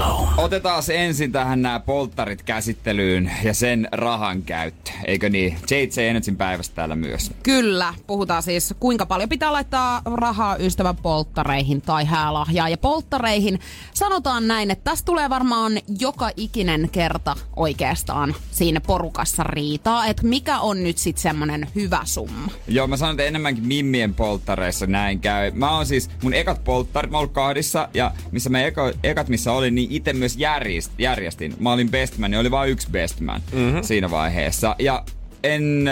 [0.00, 0.30] Zone.
[0.36, 4.90] Otetaan ensin tähän nämä polttarit käsittelyyn ja sen rahan käyttö.
[5.04, 5.56] Eikö niin?
[5.70, 7.30] JJ Energyn päivästä täällä myös.
[7.42, 12.68] Kyllä, puhutaan siis kuinka paljon pitää laittaa rahaa ystävän polttareihin tai häälahjaa.
[12.68, 13.60] Ja polttareihin
[13.94, 20.58] sanotaan näin, että tässä tulee varmaan joka ikinen kerta oikeastaan siinä porukassa riitaa, että mikä
[20.58, 22.52] on nyt sitten semmonen hyvä summa.
[22.68, 25.50] Joo, mä sanon, että enemmänkin mimmien polttareissa näin käy.
[25.50, 29.28] Mä oon siis, mun ekat polttarit, mä oon ollut kahdissa, ja missä mä eka, ekat
[29.28, 31.54] missä olin, niin itse myös järjest, järjestin.
[31.58, 33.82] Mä olin best man, ja oli vain yksi best man mm-hmm.
[33.82, 34.76] siinä vaiheessa.
[34.78, 35.04] Ja
[35.42, 35.84] en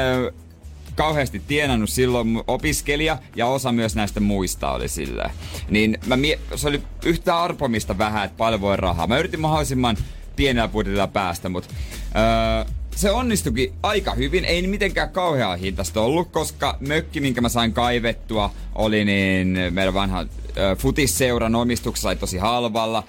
[0.95, 5.31] kauheasti tienannut silloin opiskelija, ja osa myös näistä muista oli silleen.
[5.71, 9.07] Niin mä mie- se oli yhtä arpomista vähän, että paljon voi rahaa.
[9.07, 9.97] Mä yritin mahdollisimman
[10.37, 11.75] pienellä budjetilla päästä, mutta
[12.17, 14.45] öö, se onnistukin aika hyvin.
[14.45, 20.21] Ei mitenkään kauhean hintasta ollut, koska mökki, minkä mä sain kaivettua, oli niin meidän vanha
[20.21, 23.05] ö, futisseuran omistuksessa tosi halvalla.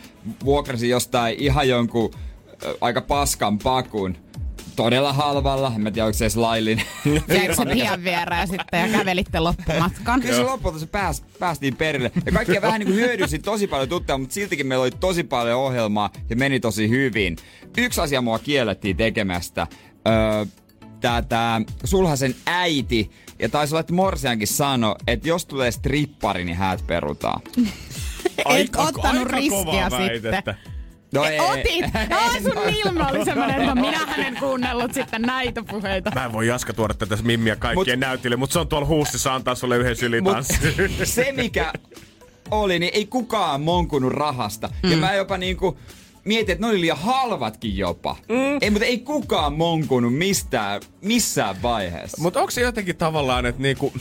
[0.46, 2.12] Vuokrasin jostain ihan jonkun
[2.64, 4.18] ö, aika paskan pakun
[4.84, 5.72] todella halvalla.
[5.76, 6.86] En mä tiedä, onko se edes laillinen.
[7.28, 10.22] Jäikö se tien viereen sitten ja kävelitte loppumatkan?
[10.22, 12.12] Kyllä se lopulta se pääs, päästiin perille.
[12.26, 15.60] Ja kaikkia vähän niin kuin hyödynsin tosi paljon tuttuja, mutta siltikin meillä oli tosi paljon
[15.60, 17.36] ohjelmaa ja meni tosi hyvin.
[17.78, 19.68] Yksi asia mua kiellettiin tekemästä.
[20.08, 20.46] Öö,
[21.02, 26.58] tää, tää sulhasen äiti, ja taisi olla, että Morsiankin sano, että jos tulee strippari, niin
[26.58, 27.42] häät perutaan.
[28.58, 30.56] Et ottanut riskiä sitten.
[31.14, 31.40] No ei.
[31.40, 31.86] Otit!
[32.10, 36.12] No, sun ilme oli semmonen, että minähän en kuunnellut sitten näitä puheita.
[36.16, 39.36] Mä en voi Jaska tuoda tätä mimmiä kaikkien Mut- näytille, mutta se on tuolla huussissa
[39.36, 40.60] antaa sulle yhden sylitanssin.
[40.78, 41.74] Mut se mikä
[42.52, 44.70] oli, niin ei kukaan monkunut rahasta.
[44.84, 44.92] Mm.
[44.92, 45.78] Ja mä jopa niinku
[46.26, 48.16] mietin, että ne oli liian halvatkin jopa.
[48.30, 48.58] Mm.
[48.62, 52.22] Ei, mutta ei kukaan monkunut mistään, missään vaiheessa.
[52.22, 53.94] Mutta onko se jotenkin tavallaan, että niinku,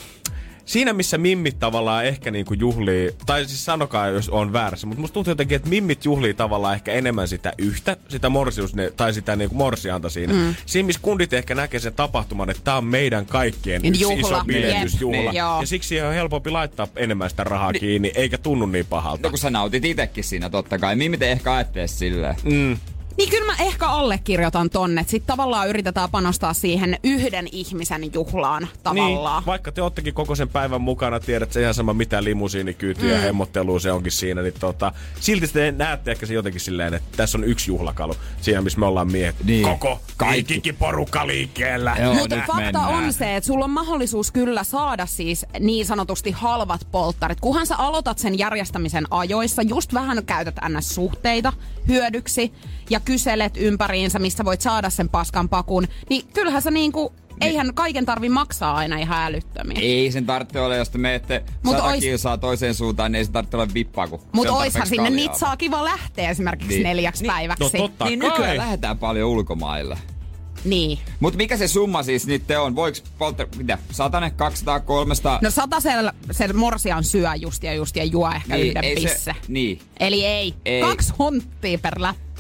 [0.68, 5.14] siinä missä mimmit tavallaan ehkä niinku juhlii, tai siis sanokaa jos on väärässä, mutta musta
[5.14, 9.56] tuntuu jotenkin, että mimmit juhlii tavallaan ehkä enemmän sitä yhtä, sitä morsius, tai sitä niinku
[9.56, 10.32] morsianta siinä.
[10.32, 10.54] Mm.
[10.66, 14.18] Siinä missä kundit ehkä näkee sen tapahtuman, että tämä on meidän kaikkien yksi Juhla.
[14.18, 15.16] iso pidetysjuhla.
[15.16, 15.24] Jep.
[15.24, 15.36] Niin.
[15.36, 15.60] Joo.
[15.60, 17.80] Ja siksi siihen on helpompi laittaa enemmän sitä rahaa niin.
[17.80, 19.22] kiinni, eikä tunnu niin pahalta.
[19.22, 20.96] No kun sä nautit itekin siinä totta kai.
[20.96, 22.36] Mimmit ei ehkä ajattele silleen.
[22.44, 22.76] Mm.
[23.18, 28.68] Niin kyllä mä ehkä allekirjoitan tonne, että sit tavallaan yritetään panostaa siihen yhden ihmisen juhlaan
[28.82, 29.42] tavallaan.
[29.42, 33.20] Niin, vaikka te oottekin koko sen päivän mukana, tiedät se ihan sama mitä limusiinikyytiä ja
[33.20, 37.38] hemmottelua se onkin siinä, niin tota, silti te näette ehkä se jotenkin silleen, että tässä
[37.38, 39.36] on yksi juhlakalu siinä, missä me ollaan miehet.
[39.44, 39.62] Niin.
[39.62, 40.54] Koko Kaikki.
[40.54, 41.96] kaikki porukka liikkeellä.
[42.00, 42.14] Joo.
[42.14, 42.88] Mutta fakta mennään.
[42.88, 47.40] on se, että sulla on mahdollisuus kyllä saada siis niin sanotusti halvat polttarit.
[47.40, 51.52] Kunhan sä aloitat sen järjestämisen ajoissa, just vähän käytät NS-suhteita
[51.88, 52.52] hyödyksi
[52.90, 58.06] ja kyselet ympäriinsä, mistä voit saada sen paskan pakun, niin kyllähän sä niinku, eihän kaiken
[58.06, 59.78] tarvi maksaa aina ihan älyttömiä.
[59.80, 63.24] Ei sen tarvitse olla, jos te menette Mut sata ois- kilsaa toiseen suuntaan, niin ei
[63.24, 66.82] se tarvitse olla vippaa, kun Mutta oishan sinne niitä saa kiva lähteä esimerkiksi Niin.
[66.82, 67.32] neljäksi Niin.
[67.32, 67.64] päiväksi.
[67.64, 68.30] No totta Niin kai.
[68.30, 69.98] nykyään lähdetään paljon ulkomaille.
[70.64, 70.98] Niin.
[71.20, 72.76] Mutta mikä se summa siis nyt on?
[72.76, 75.38] Voiko poltta, mitä, satanen, 200, 300?
[75.42, 79.08] No satasella se morsian syö just ja just ja juo ehkä Niin, yhden ei se-
[79.08, 79.34] pisse.
[79.48, 79.80] niin.
[80.00, 80.54] Eli ei.
[80.64, 80.80] Ei.
[80.80, 81.94] Kaksi hunttia per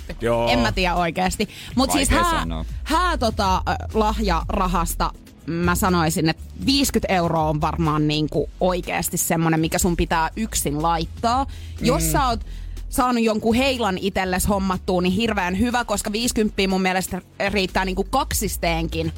[0.08, 0.26] läppy.
[0.26, 0.48] Joo.
[0.48, 1.48] En mä tiedä oikeasti.
[1.74, 2.64] Mutta siis hää, sanoa.
[2.84, 3.62] hää tota,
[3.94, 5.10] lahjarahasta
[5.46, 11.44] mä sanoisin, että 50 euroa on varmaan niinku oikeasti semmonen, mikä sun pitää yksin laittaa.
[11.44, 11.86] Mm.
[11.86, 12.40] Jos sä oot
[12.88, 19.12] saanut jonkun heilan itelles hommattua, niin hirveän hyvä, koska 50 mun mielestä riittää niinku kaksisteenkin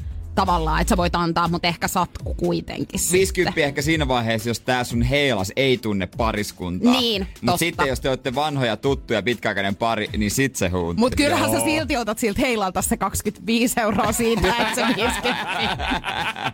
[0.47, 3.65] tavallaan, että sä voit antaa, mutta ehkä satku kuitenkin 50 sitten.
[3.65, 6.93] ehkä siinä vaiheessa, jos tää sun heilas ei tunne pariskuntaa.
[6.93, 11.01] Niin, Mut sitten jos te olette vanhoja tuttuja pitkäaikainen pari, niin sit se huunti.
[11.01, 11.59] Mutta kyllähän Joo.
[11.59, 16.53] sä silti otat siltä heilalta se 25 euroa siitä, että se 50.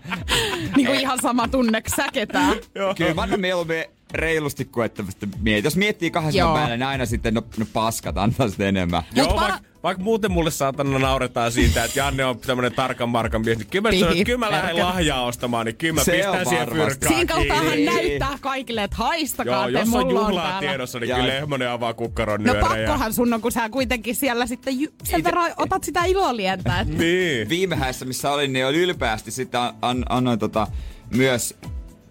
[0.77, 2.57] niin kuin ihan sama tunne kuin sä ketään.
[2.97, 5.03] Kyllä mä annan mieluummin reilusti kuin että
[5.43, 5.65] miet.
[5.65, 6.55] Jos miettii kahdesta Joo.
[6.55, 9.03] päälle, niin aina sitten no, no paskat antaa sitten enemmän.
[9.15, 13.41] Joo, Mut vaikka vaik muuten mulle saatana nauretaan siitä, että Janne on tämmönen tarkan markan
[13.45, 16.41] mies, niin kyllä mä, että kyllä mä lähden lahjaa ostamaan, niin kyllä mä Se pistän
[16.41, 17.07] on siihen varmasti.
[17.07, 17.85] fyrkkaan Siinä Niin.
[17.95, 20.69] näyttää kaikille, että haistakaa Joo, te, jos on mulla on juhlaa täällä.
[20.69, 22.87] tiedossa, niin Ja- kyllä lehmonen avaa kukkaron No nyörejä.
[22.87, 26.81] pakkohan sun on, kun sä kuitenkin siellä sitten ju- sen verran otat sitä ilolientä.
[26.81, 26.95] Että...
[26.95, 27.49] Niin.
[27.49, 30.67] Viime häissä, missä olin, niin oli ylpeästi sitten an, an, annoin tota,
[31.17, 31.55] myös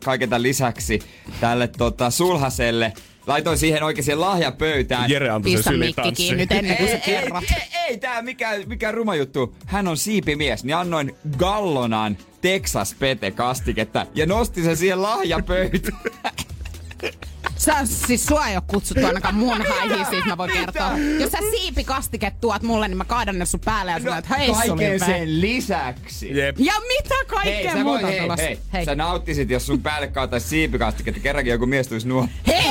[0.06, 0.99] kaiken tämän lisäksi
[1.39, 2.93] tälle tota, sulhaselle.
[3.28, 5.10] Laitoin siihen oikein siihen lahjapöytään.
[5.10, 7.28] Jere antoi sen kiinni nyt ennen kuin sä ei, ei,
[7.74, 9.56] ei, ei, tää mikä, mikä ruma juttu.
[9.66, 16.01] Hän on siipimies, niin annoin Gallonan Texas Pete kastiketta ja nosti sen siihen lahjapöytään.
[17.66, 20.91] Sä, siis sua ei ole kutsuttu ainakaan mun häihin, siitä mä voin kertoa.
[21.20, 24.51] Jos sä siipikastiket tuot mulle, niin mä kaadan ne sun päälle ja sanoin, että hei
[24.51, 24.99] Kaiken Sulipe.
[25.05, 26.38] sen lisäksi.
[26.38, 26.55] Jep.
[26.59, 28.45] Ja mitä Hei, kaikkea sä, muuta voi, hei, tulossa?
[28.45, 28.86] hei, hei.
[28.86, 31.20] sä nauttisit, jos sun päälle kaataisi siipikastiketta.
[31.20, 32.28] Kerrankin joku mies tulisi nuo.
[32.47, 32.70] hei,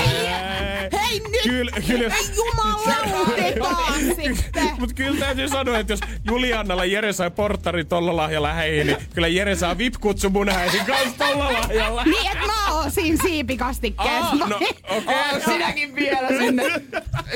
[0.93, 1.43] hei nyt!
[1.43, 2.15] Kyllä, kyllä.
[2.15, 4.71] Ei jumalautetaan sitten!
[4.79, 9.29] Mut kyllä täytyy sanoa, että jos Juliannalla Jere sai porttarin tolla lahjalla häihin, niin kyllä
[9.29, 12.05] Jere saa VIP-kutsu mun häihin kans tolla lahjalla.
[12.05, 14.15] Niin, et mä oon siinä siipikastikkeessa.
[14.27, 14.69] Aa, no okei.
[14.89, 16.63] Oh, sinäkin vielä sinne.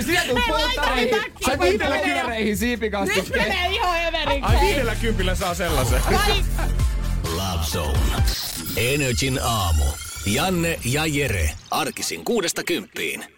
[0.07, 1.11] Sinä tulet polttareihin.
[1.11, 2.14] laita Sä laita äkkiä.
[2.14, 2.57] polttareihin
[3.16, 4.42] Nyt menee ihan everiksi.
[4.42, 6.01] Ai viidellä kympillä saa sellaisen.
[6.07, 6.44] Ai,
[7.24, 7.99] Love Zone.
[8.76, 9.84] Energin aamu.
[10.26, 11.51] Janne ja Jere.
[11.70, 13.38] Arkisin kuudesta kymppiin.